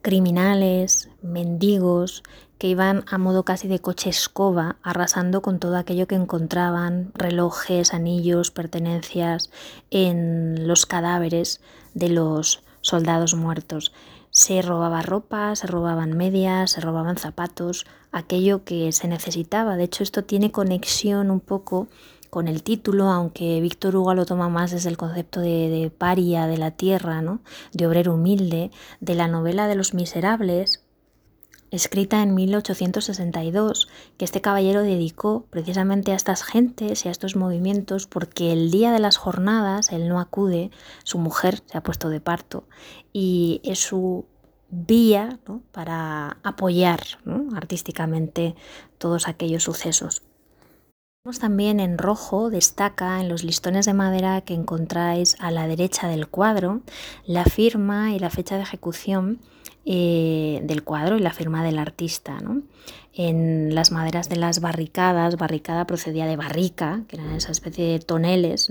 criminales, 0.00 1.10
mendigos, 1.20 2.22
que 2.58 2.68
iban 2.68 3.04
a 3.06 3.18
modo 3.18 3.44
casi 3.44 3.68
de 3.68 3.80
coche 3.80 4.10
escoba, 4.10 4.76
arrasando 4.82 5.42
con 5.42 5.58
todo 5.58 5.76
aquello 5.76 6.06
que 6.06 6.14
encontraban, 6.14 7.12
relojes, 7.14 7.92
anillos, 7.92 8.50
pertenencias, 8.50 9.50
en 9.90 10.66
los 10.66 10.86
cadáveres 10.86 11.60
de 11.94 12.08
los 12.08 12.62
soldados 12.80 13.34
muertos. 13.34 13.92
Se 14.30 14.60
robaba 14.62 15.02
ropa, 15.02 15.54
se 15.56 15.66
robaban 15.66 16.16
medias, 16.16 16.72
se 16.72 16.80
robaban 16.80 17.16
zapatos, 17.16 17.86
aquello 18.12 18.64
que 18.64 18.92
se 18.92 19.08
necesitaba. 19.08 19.76
De 19.76 19.84
hecho, 19.84 20.02
esto 20.02 20.24
tiene 20.24 20.52
conexión 20.52 21.30
un 21.30 21.40
poco 21.40 21.88
con 22.30 22.48
el 22.48 22.62
título, 22.62 23.08
aunque 23.08 23.60
Víctor 23.60 23.96
Hugo 23.96 24.12
lo 24.14 24.26
toma 24.26 24.48
más 24.48 24.70
desde 24.70 24.90
el 24.90 24.96
concepto 24.96 25.40
de, 25.40 25.90
paria 25.96 26.46
de 26.46 26.58
la 26.58 26.70
tierra, 26.70 27.22
¿no? 27.22 27.40
de 27.72 27.86
obrero 27.86 28.14
humilde, 28.14 28.70
de 29.00 29.14
la 29.14 29.26
novela 29.28 29.68
de 29.68 29.74
los 29.74 29.94
miserables, 29.94 30.85
escrita 31.76 32.22
en 32.22 32.34
1862, 32.34 33.88
que 34.16 34.24
este 34.24 34.40
caballero 34.40 34.82
dedicó 34.82 35.46
precisamente 35.50 36.12
a 36.12 36.16
estas 36.16 36.42
gentes 36.42 37.04
y 37.04 37.08
a 37.08 37.10
estos 37.12 37.36
movimientos 37.36 38.06
porque 38.06 38.52
el 38.52 38.70
día 38.70 38.92
de 38.92 38.98
las 38.98 39.16
jornadas 39.16 39.92
él 39.92 40.08
no 40.08 40.18
acude, 40.20 40.70
su 41.04 41.18
mujer 41.18 41.62
se 41.66 41.78
ha 41.78 41.82
puesto 41.82 42.08
de 42.08 42.20
parto 42.20 42.64
y 43.12 43.60
es 43.64 43.78
su 43.78 44.26
vía 44.68 45.38
para 45.72 46.38
apoyar 46.42 47.00
artísticamente 47.54 48.54
todos 48.98 49.28
aquellos 49.28 49.62
sucesos. 49.62 50.22
También 51.40 51.80
en 51.80 51.98
rojo 51.98 52.50
destaca 52.50 53.20
en 53.20 53.28
los 53.28 53.42
listones 53.42 53.84
de 53.84 53.94
madera 53.94 54.40
que 54.42 54.54
encontráis 54.54 55.36
a 55.40 55.50
la 55.50 55.66
derecha 55.66 56.06
del 56.06 56.28
cuadro 56.28 56.82
la 57.24 57.44
firma 57.44 58.12
y 58.12 58.20
la 58.20 58.30
fecha 58.30 58.56
de 58.56 58.62
ejecución 58.62 59.40
eh, 59.88 60.62
del 60.64 60.82
cuadro 60.82 61.16
y 61.16 61.20
la 61.20 61.32
firma 61.32 61.62
del 61.62 61.78
artista. 61.78 62.38
En 63.12 63.72
las 63.72 63.92
maderas 63.92 64.28
de 64.28 64.34
las 64.34 64.60
barricadas, 64.60 65.36
barricada 65.36 65.86
procedía 65.86 66.26
de 66.26 66.34
barrica, 66.34 67.04
que 67.06 67.14
eran 67.14 67.30
esa 67.30 67.52
especie 67.52 67.92
de 67.92 68.00
toneles 68.00 68.68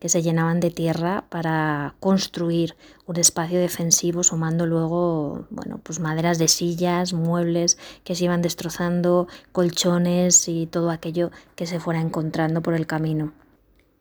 que 0.00 0.08
se 0.08 0.22
llenaban 0.22 0.58
de 0.58 0.72
tierra 0.72 1.24
para 1.28 1.94
construir 2.00 2.74
un 3.06 3.16
espacio 3.16 3.60
defensivo, 3.60 4.24
sumando 4.24 4.66
luego 4.66 5.46
bueno, 5.50 5.78
pues 5.84 6.00
maderas 6.00 6.38
de 6.38 6.48
sillas, 6.48 7.12
muebles 7.12 7.78
que 8.02 8.16
se 8.16 8.24
iban 8.24 8.42
destrozando, 8.42 9.28
colchones 9.52 10.48
y 10.48 10.66
todo 10.66 10.90
aquello 10.90 11.30
que 11.54 11.66
se 11.68 11.78
fuera 11.78 12.00
encontrando 12.00 12.60
por 12.60 12.74
el 12.74 12.88
camino. 12.88 13.34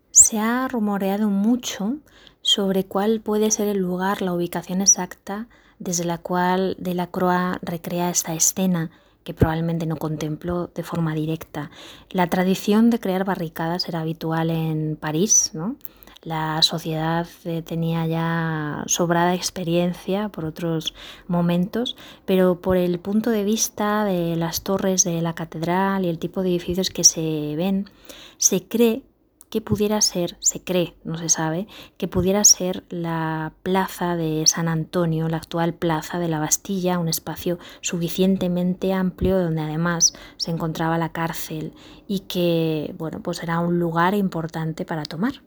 Se 0.10 0.40
ha 0.40 0.68
rumoreado 0.68 1.30
mucho 1.30 1.98
sobre 2.42 2.86
cuál 2.86 3.22
puede 3.22 3.52
ser 3.52 3.68
el 3.68 3.78
lugar, 3.78 4.24
la 4.24 4.34
ubicación 4.34 4.82
exacta 4.82 5.48
desde 5.80 6.06
la 6.06 6.18
cual 6.18 6.76
Delacroix 6.80 7.60
recrea 7.62 8.10
esta 8.10 8.34
escena 8.34 8.92
que 9.24 9.34
probablemente 9.34 9.86
no 9.86 9.98
contempló 9.98 10.68
de 10.68 10.84
forma 10.84 11.16
directa. 11.16 11.72
La 12.12 12.28
tradición 12.30 12.90
de 12.90 13.00
crear 13.00 13.26
barricadas 13.26 13.90
era 13.90 14.02
habitual 14.02 14.52
en 14.52 14.98
París, 14.98 15.52
¿no? 15.54 15.78
La 16.22 16.64
sociedad 16.64 17.28
eh, 17.44 17.62
tenía 17.62 18.08
ya 18.08 18.84
sobrada 18.88 19.36
experiencia 19.36 20.30
por 20.30 20.46
otros 20.46 20.96
momentos, 21.28 21.96
pero 22.26 22.62
por 22.62 22.78
el 22.78 23.00
punto 23.00 23.30
de 23.30 23.44
vista 23.44 24.04
de 24.06 24.36
las 24.36 24.64
torres 24.64 25.04
de 25.04 25.22
la 25.22 25.34
catedral 25.34 26.04
y 26.04 26.10
el 26.10 26.18
tipo 26.18 26.42
de 26.42 26.50
edificios 26.50 26.90
que 26.90 27.04
se 27.04 27.56
ven, 27.56 27.92
se 28.38 28.68
cree 28.68 29.04
que 29.50 29.62
pudiera 29.62 30.02
ser, 30.02 30.38
se 30.40 30.64
cree, 30.64 30.96
no 31.04 31.18
se 31.18 31.30
sabe, 31.30 31.68
que 31.98 32.08
pudiera 32.08 32.44
ser 32.44 32.84
la 32.90 33.54
plaza 33.64 34.16
de 34.16 34.44
San 34.48 34.68
Antonio, 34.68 35.30
la 35.30 35.38
actual 35.38 35.74
plaza 35.74 36.20
de 36.20 36.28
la 36.28 36.40
Bastilla, 36.40 37.00
un 37.00 37.08
espacio 37.08 37.60
suficientemente 37.82 38.94
amplio 38.94 39.40
donde 39.40 39.62
además 39.62 40.14
se 40.38 40.52
encontraba 40.52 40.98
la 40.98 41.12
cárcel 41.12 41.74
y 42.08 42.22
que, 42.22 42.94
bueno, 42.98 43.22
pues 43.22 43.44
era 43.44 43.60
un 43.60 43.80
lugar 43.80 44.14
importante 44.14 44.86
para 44.86 45.04
tomar. 45.04 45.42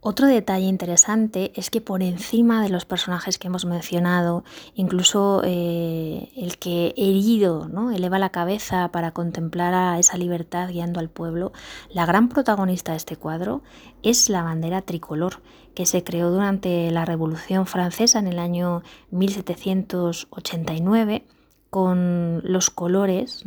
Otro 0.00 0.28
detalle 0.28 0.66
interesante 0.66 1.50
es 1.56 1.70
que 1.70 1.80
por 1.80 2.04
encima 2.04 2.62
de 2.62 2.68
los 2.68 2.84
personajes 2.84 3.36
que 3.36 3.48
hemos 3.48 3.64
mencionado, 3.64 4.44
incluso 4.76 5.42
eh, 5.44 6.30
el 6.36 6.56
que 6.58 6.94
herido 6.96 7.66
¿no? 7.68 7.90
eleva 7.90 8.20
la 8.20 8.30
cabeza 8.30 8.92
para 8.92 9.10
contemplar 9.10 9.74
a 9.74 9.98
esa 9.98 10.16
libertad 10.16 10.68
guiando 10.68 11.00
al 11.00 11.10
pueblo, 11.10 11.50
la 11.90 12.06
gran 12.06 12.28
protagonista 12.28 12.92
de 12.92 12.98
este 12.98 13.16
cuadro 13.16 13.62
es 14.04 14.30
la 14.30 14.44
bandera 14.44 14.82
tricolor, 14.82 15.42
que 15.74 15.84
se 15.84 16.04
creó 16.04 16.30
durante 16.30 16.92
la 16.92 17.04
Revolución 17.04 17.66
Francesa 17.66 18.20
en 18.20 18.28
el 18.28 18.38
año 18.38 18.84
1789 19.10 21.26
con 21.70 22.40
los 22.44 22.70
colores 22.70 23.42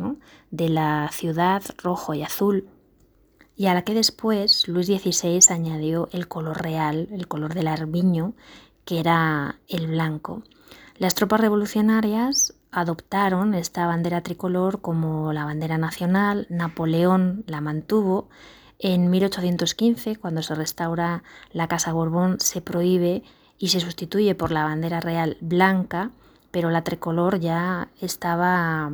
de 0.52 0.68
la 0.68 1.10
ciudad 1.14 1.64
rojo 1.82 2.14
y 2.14 2.24
azul 2.24 2.68
y 3.62 3.68
a 3.68 3.76
la 3.76 3.84
que 3.84 3.94
después 3.94 4.68
Luis 4.68 4.88
XVI 4.88 5.40
añadió 5.54 6.10
el 6.14 6.28
color 6.28 6.64
real, 6.64 7.08
el 7.12 7.28
color 7.28 7.54
del 7.54 7.68
armiño, 7.68 8.34
que 8.86 9.00
era 9.00 9.60
el 9.68 9.86
blanco. 9.86 10.42
Las 10.98 11.14
tropas 11.14 11.42
revolucionarias 11.42 12.56
adoptaron 12.72 13.54
esta 13.54 13.86
bandera 13.86 14.22
tricolor 14.22 14.82
como 14.82 15.32
la 15.32 15.46
bandera 15.46 15.78
nacional, 15.78 16.48
Napoleón 16.50 17.44
la 17.46 17.62
mantuvo, 17.62 18.30
en 18.80 19.12
1815, 19.12 20.16
cuando 20.16 20.42
se 20.42 20.56
restaura 20.56 21.22
la 21.52 21.68
Casa 21.68 21.94
Borbón, 21.94 22.40
se 22.40 22.62
prohíbe 22.62 23.22
y 23.60 23.68
se 23.68 23.80
sustituye 23.80 24.34
por 24.34 24.52
la 24.52 24.64
bandera 24.64 25.02
real 25.02 25.38
blanca, 25.40 26.10
pero 26.50 26.72
la 26.72 26.84
tricolor 26.84 27.40
ya 27.40 27.90
estaba 28.02 28.92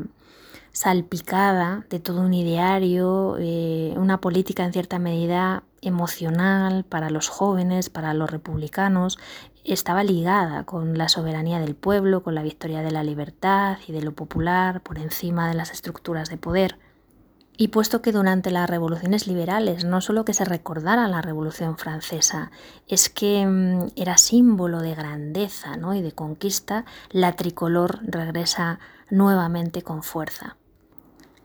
salpicada 0.77 1.85
de 1.89 1.99
todo 1.99 2.21
un 2.21 2.35
ideario, 2.35 3.35
eh, 3.39 3.95
una 3.97 4.21
política 4.21 4.63
en 4.63 4.73
cierta 4.73 4.99
medida 4.99 5.63
emocional 5.81 6.83
para 6.83 7.09
los 7.09 7.29
jóvenes, 7.29 7.89
para 7.89 8.13
los 8.13 8.29
republicanos, 8.29 9.17
estaba 9.63 10.03
ligada 10.03 10.65
con 10.65 10.95
la 10.95 11.09
soberanía 11.09 11.59
del 11.59 11.73
pueblo, 11.73 12.21
con 12.21 12.35
la 12.35 12.43
victoria 12.43 12.83
de 12.83 12.91
la 12.91 13.01
libertad 13.01 13.79
y 13.87 13.91
de 13.91 14.03
lo 14.03 14.11
popular 14.13 14.81
por 14.81 14.99
encima 14.99 15.47
de 15.47 15.55
las 15.55 15.71
estructuras 15.71 16.29
de 16.29 16.37
poder. 16.37 16.77
Y 17.57 17.69
puesto 17.69 18.03
que 18.03 18.11
durante 18.11 18.51
las 18.51 18.69
revoluciones 18.69 19.25
liberales 19.25 19.83
no 19.83 19.99
solo 19.99 20.25
que 20.25 20.35
se 20.35 20.45
recordara 20.45 21.07
la 21.07 21.23
Revolución 21.23 21.79
Francesa, 21.79 22.51
es 22.87 23.09
que 23.09 23.47
mm, 23.47 23.93
era 23.95 24.17
símbolo 24.17 24.81
de 24.81 24.93
grandeza 24.93 25.75
¿no? 25.75 25.95
y 25.95 26.03
de 26.03 26.11
conquista, 26.11 26.85
la 27.09 27.35
tricolor 27.35 27.97
regresa 28.03 28.77
nuevamente 29.09 29.81
con 29.81 30.03
fuerza. 30.03 30.55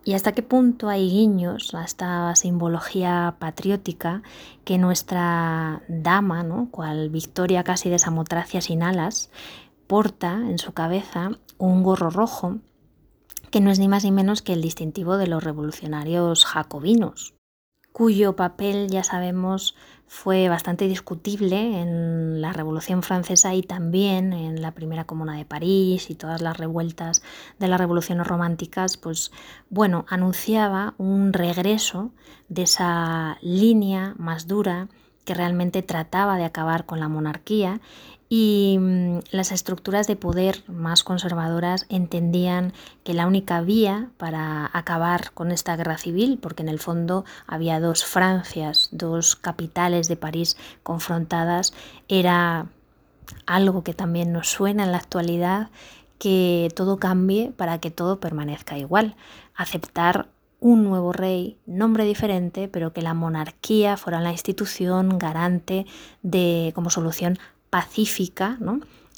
¿Y 0.04 0.14
hasta 0.14 0.32
qué 0.32 0.42
punto 0.42 0.88
hay 0.88 1.08
guiños 1.08 1.74
a 1.74 1.84
esta 1.84 2.34
simbología 2.34 3.36
patriótica 3.38 4.22
que 4.64 4.76
nuestra 4.76 5.82
dama, 5.88 6.42
¿no? 6.42 6.70
cual 6.70 7.08
Victoria 7.08 7.62
casi 7.62 7.88
de 7.88 8.00
Samotracia 8.00 8.60
sin 8.60 8.82
alas, 8.82 9.30
porta 9.86 10.32
en 10.34 10.58
su 10.58 10.72
cabeza 10.72 11.30
un 11.58 11.84
gorro 11.84 12.10
rojo 12.10 12.58
que 13.52 13.60
no 13.60 13.70
es 13.70 13.78
ni 13.78 13.86
más 13.86 14.02
ni 14.02 14.10
menos 14.10 14.42
que 14.42 14.54
el 14.54 14.62
distintivo 14.62 15.18
de 15.18 15.26
los 15.26 15.44
revolucionarios 15.44 16.46
jacobinos, 16.46 17.34
cuyo 17.92 18.34
papel 18.34 18.88
ya 18.88 19.04
sabemos 19.04 19.76
fue 20.14 20.50
bastante 20.50 20.88
discutible 20.88 21.80
en 21.80 22.42
la 22.42 22.52
Revolución 22.52 23.02
Francesa 23.02 23.54
y 23.54 23.62
también 23.62 24.34
en 24.34 24.60
la 24.60 24.72
Primera 24.72 25.04
Comuna 25.04 25.38
de 25.38 25.46
París 25.46 26.10
y 26.10 26.14
todas 26.14 26.42
las 26.42 26.58
revueltas 26.58 27.22
de 27.58 27.66
las 27.66 27.80
revoluciones 27.80 28.26
románticas, 28.26 28.98
pues 28.98 29.32
bueno, 29.70 30.04
anunciaba 30.10 30.92
un 30.98 31.32
regreso 31.32 32.10
de 32.50 32.64
esa 32.64 33.38
línea 33.40 34.14
más 34.18 34.46
dura 34.46 34.88
que 35.24 35.34
realmente 35.34 35.82
trataba 35.82 36.36
de 36.36 36.44
acabar 36.44 36.84
con 36.86 37.00
la 37.00 37.08
monarquía 37.08 37.80
y 38.34 38.78
mm, 38.80 39.18
las 39.30 39.52
estructuras 39.52 40.06
de 40.06 40.16
poder 40.16 40.64
más 40.66 41.04
conservadoras 41.04 41.84
entendían 41.90 42.72
que 43.04 43.12
la 43.12 43.26
única 43.26 43.60
vía 43.60 44.08
para 44.16 44.70
acabar 44.72 45.32
con 45.32 45.52
esta 45.52 45.76
guerra 45.76 45.98
civil, 45.98 46.38
porque 46.40 46.62
en 46.62 46.70
el 46.70 46.78
fondo 46.78 47.26
había 47.46 47.78
dos 47.78 48.06
Francias, 48.06 48.88
dos 48.90 49.36
capitales 49.36 50.08
de 50.08 50.16
París 50.16 50.56
confrontadas, 50.82 51.74
era 52.08 52.68
algo 53.44 53.84
que 53.84 53.92
también 53.92 54.32
nos 54.32 54.48
suena 54.48 54.84
en 54.84 54.92
la 54.92 54.98
actualidad, 54.98 55.68
que 56.18 56.70
todo 56.74 56.96
cambie 56.96 57.52
para 57.54 57.80
que 57.80 57.90
todo 57.90 58.18
permanezca 58.18 58.78
igual, 58.78 59.14
aceptar 59.54 60.28
un 60.62 60.84
nuevo 60.84 61.12
rey, 61.12 61.58
nombre 61.66 62.04
diferente, 62.04 62.68
pero 62.68 62.92
que 62.92 63.02
la 63.02 63.14
monarquía 63.14 63.96
fuera 63.96 64.20
la 64.20 64.30
institución 64.30 65.18
garante 65.18 65.86
de 66.22 66.70
como 66.76 66.88
solución 66.88 67.36
pacífica 67.68 68.58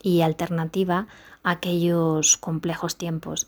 y 0.03 0.23
alternativa 0.23 1.07
a 1.43 1.51
aquellos 1.51 2.39
complejos 2.39 2.97
tiempos. 2.97 3.47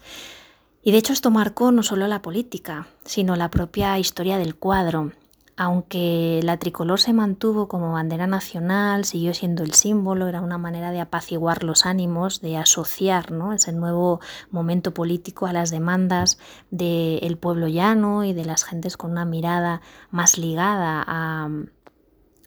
Y 0.83 0.93
de 0.93 0.99
hecho 0.99 1.15
esto 1.15 1.31
marcó 1.31 1.73
no 1.73 1.83
solo 1.83 2.07
la 2.07 2.21
política, 2.21 2.87
sino 3.05 3.35
la 3.35 3.51
propia 3.51 3.99
historia 3.99 4.37
del 4.37 4.57
cuadro. 4.57 5.13
Aunque 5.59 6.40
la 6.42 6.59
tricolor 6.59 7.01
se 7.01 7.14
mantuvo 7.14 7.66
como 7.66 7.92
bandera 7.92 8.27
nacional, 8.27 9.07
siguió 9.07 9.33
siendo 9.33 9.62
el 9.62 9.73
símbolo, 9.73 10.29
era 10.29 10.42
una 10.42 10.59
manera 10.59 10.90
de 10.90 11.01
apaciguar 11.01 11.64
los 11.64 11.87
ánimos, 11.87 12.42
de 12.42 12.59
asociar 12.59 13.33
ese 13.55 13.73
nuevo 13.73 14.21
momento 14.51 14.92
político 14.92 15.47
a 15.47 15.55
las 15.55 15.71
demandas 15.71 16.38
del 16.71 17.38
pueblo 17.38 17.69
llano 17.69 18.25
y 18.25 18.35
de 18.35 18.45
las 18.45 18.64
gentes 18.64 18.99
con 18.99 19.12
una 19.12 19.25
mirada 19.25 19.81
más 20.11 20.37
ligada 20.37 21.03
a, 21.07 21.49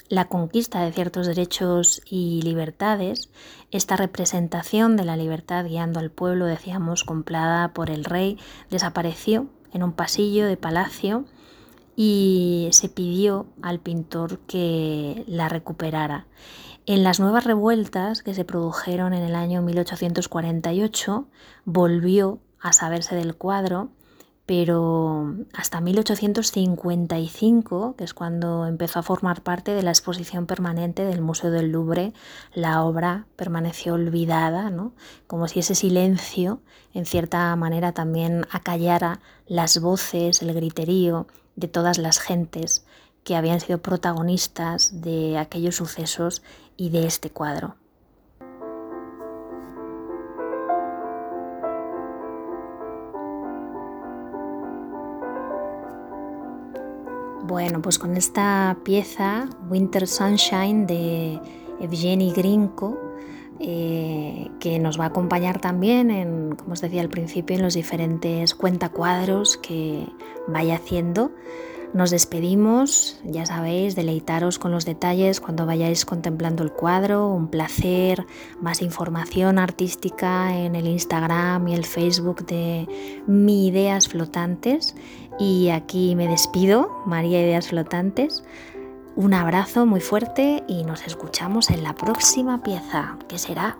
la 0.09 0.25
conquista 0.25 0.81
de 0.81 0.91
ciertos 0.91 1.27
derechos 1.27 2.01
y 2.05 2.41
libertades, 2.41 3.29
esta 3.71 3.95
representación 3.95 4.97
de 4.97 5.05
la 5.05 5.15
libertad 5.15 5.65
guiando 5.65 5.99
al 5.99 6.09
pueblo, 6.09 6.45
decíamos, 6.45 7.03
complada 7.03 7.73
por 7.73 7.89
el 7.91 8.03
rey, 8.03 8.37
desapareció 8.71 9.47
en 9.71 9.83
un 9.83 9.93
pasillo 9.93 10.47
de 10.47 10.57
palacio 10.57 11.25
y 12.01 12.69
se 12.71 12.87
pidió 12.87 13.47
al 13.61 13.81
pintor 13.81 14.39
que 14.47 15.25
la 15.27 15.49
recuperara. 15.49 16.27
En 16.85 17.03
las 17.03 17.19
nuevas 17.19 17.43
revueltas 17.43 18.23
que 18.23 18.33
se 18.33 18.45
produjeron 18.45 19.13
en 19.13 19.21
el 19.21 19.35
año 19.35 19.61
1848 19.61 21.27
volvió 21.65 22.39
a 22.61 22.71
saberse 22.71 23.15
del 23.15 23.35
cuadro 23.35 23.89
pero 24.45 25.35
hasta 25.53 25.79
1855, 25.79 27.95
que 27.95 28.03
es 28.03 28.15
cuando 28.15 28.65
empezó 28.65 28.97
a 28.97 29.03
formar 29.03 29.43
parte 29.43 29.75
de 29.75 29.83
la 29.83 29.91
exposición 29.91 30.47
permanente 30.47 31.05
del 31.05 31.21
Museo 31.21 31.51
del 31.51 31.71
Louvre, 31.71 32.13
la 32.55 32.83
obra 32.83 33.27
permaneció 33.35 33.93
olvidada, 33.93 34.71
¿no? 34.71 34.93
como 35.27 35.47
si 35.47 35.59
ese 35.59 35.75
silencio, 35.75 36.61
en 36.95 37.05
cierta 37.05 37.55
manera, 37.57 37.91
también 37.91 38.47
acallara 38.49 39.19
las 39.45 39.79
voces, 39.81 40.41
el 40.41 40.51
griterío 40.55 41.27
de 41.59 41.67
todas 41.67 41.97
las 41.97 42.19
gentes 42.19 42.85
que 43.23 43.35
habían 43.35 43.59
sido 43.59 43.79
protagonistas 43.81 45.01
de 45.01 45.37
aquellos 45.37 45.75
sucesos 45.75 46.41
y 46.77 46.89
de 46.89 47.05
este 47.05 47.29
cuadro. 47.29 47.75
Bueno, 57.43 57.81
pues 57.81 57.97
con 57.97 58.15
esta 58.15 58.77
pieza, 58.83 59.49
Winter 59.69 60.07
Sunshine 60.07 60.85
de 60.85 61.39
Evgeny 61.79 62.31
Grinko, 62.31 62.97
eh, 63.59 64.49
que 64.59 64.79
nos 64.79 64.99
va 64.99 65.05
a 65.05 65.07
acompañar 65.07 65.59
también, 65.59 66.11
en, 66.11 66.55
como 66.55 66.73
os 66.73 66.81
decía 66.81 67.01
al 67.01 67.09
principio, 67.09 67.55
en 67.55 67.61
los 67.61 67.73
diferentes 67.73 68.55
cuentacuadros 68.55 69.57
que 69.57 70.07
vaya 70.47 70.75
haciendo. 70.75 71.31
Nos 71.91 72.11
despedimos, 72.11 73.19
ya 73.23 73.47
sabéis, 73.47 73.95
deleitaros 73.95 74.59
con 74.59 74.71
los 74.71 74.85
detalles 74.85 75.41
cuando 75.41 75.65
vayáis 75.65 76.05
contemplando 76.05 76.63
el 76.63 76.71
cuadro, 76.71 77.27
un 77.29 77.47
placer, 77.47 78.27
más 78.61 78.83
información 78.83 79.57
artística 79.57 80.55
en 80.55 80.75
el 80.75 80.87
Instagram 80.87 81.67
y 81.67 81.73
el 81.73 81.85
Facebook 81.85 82.45
de 82.45 82.87
Mi 83.25 83.67
Ideas 83.67 84.07
Flotantes. 84.07 84.95
Y 85.39 85.69
aquí 85.69 86.15
me 86.15 86.27
despido, 86.27 86.91
María 87.07 87.41
Ideas 87.41 87.69
Flotantes. 87.69 88.43
Un 89.19 89.33
abrazo 89.33 89.85
muy 89.85 89.99
fuerte 89.99 90.63
y 90.65 90.85
nos 90.85 91.05
escuchamos 91.05 91.71
en 91.71 91.83
la 91.83 91.93
próxima 91.93 92.63
pieza, 92.63 93.17
que 93.27 93.37
será 93.37 93.77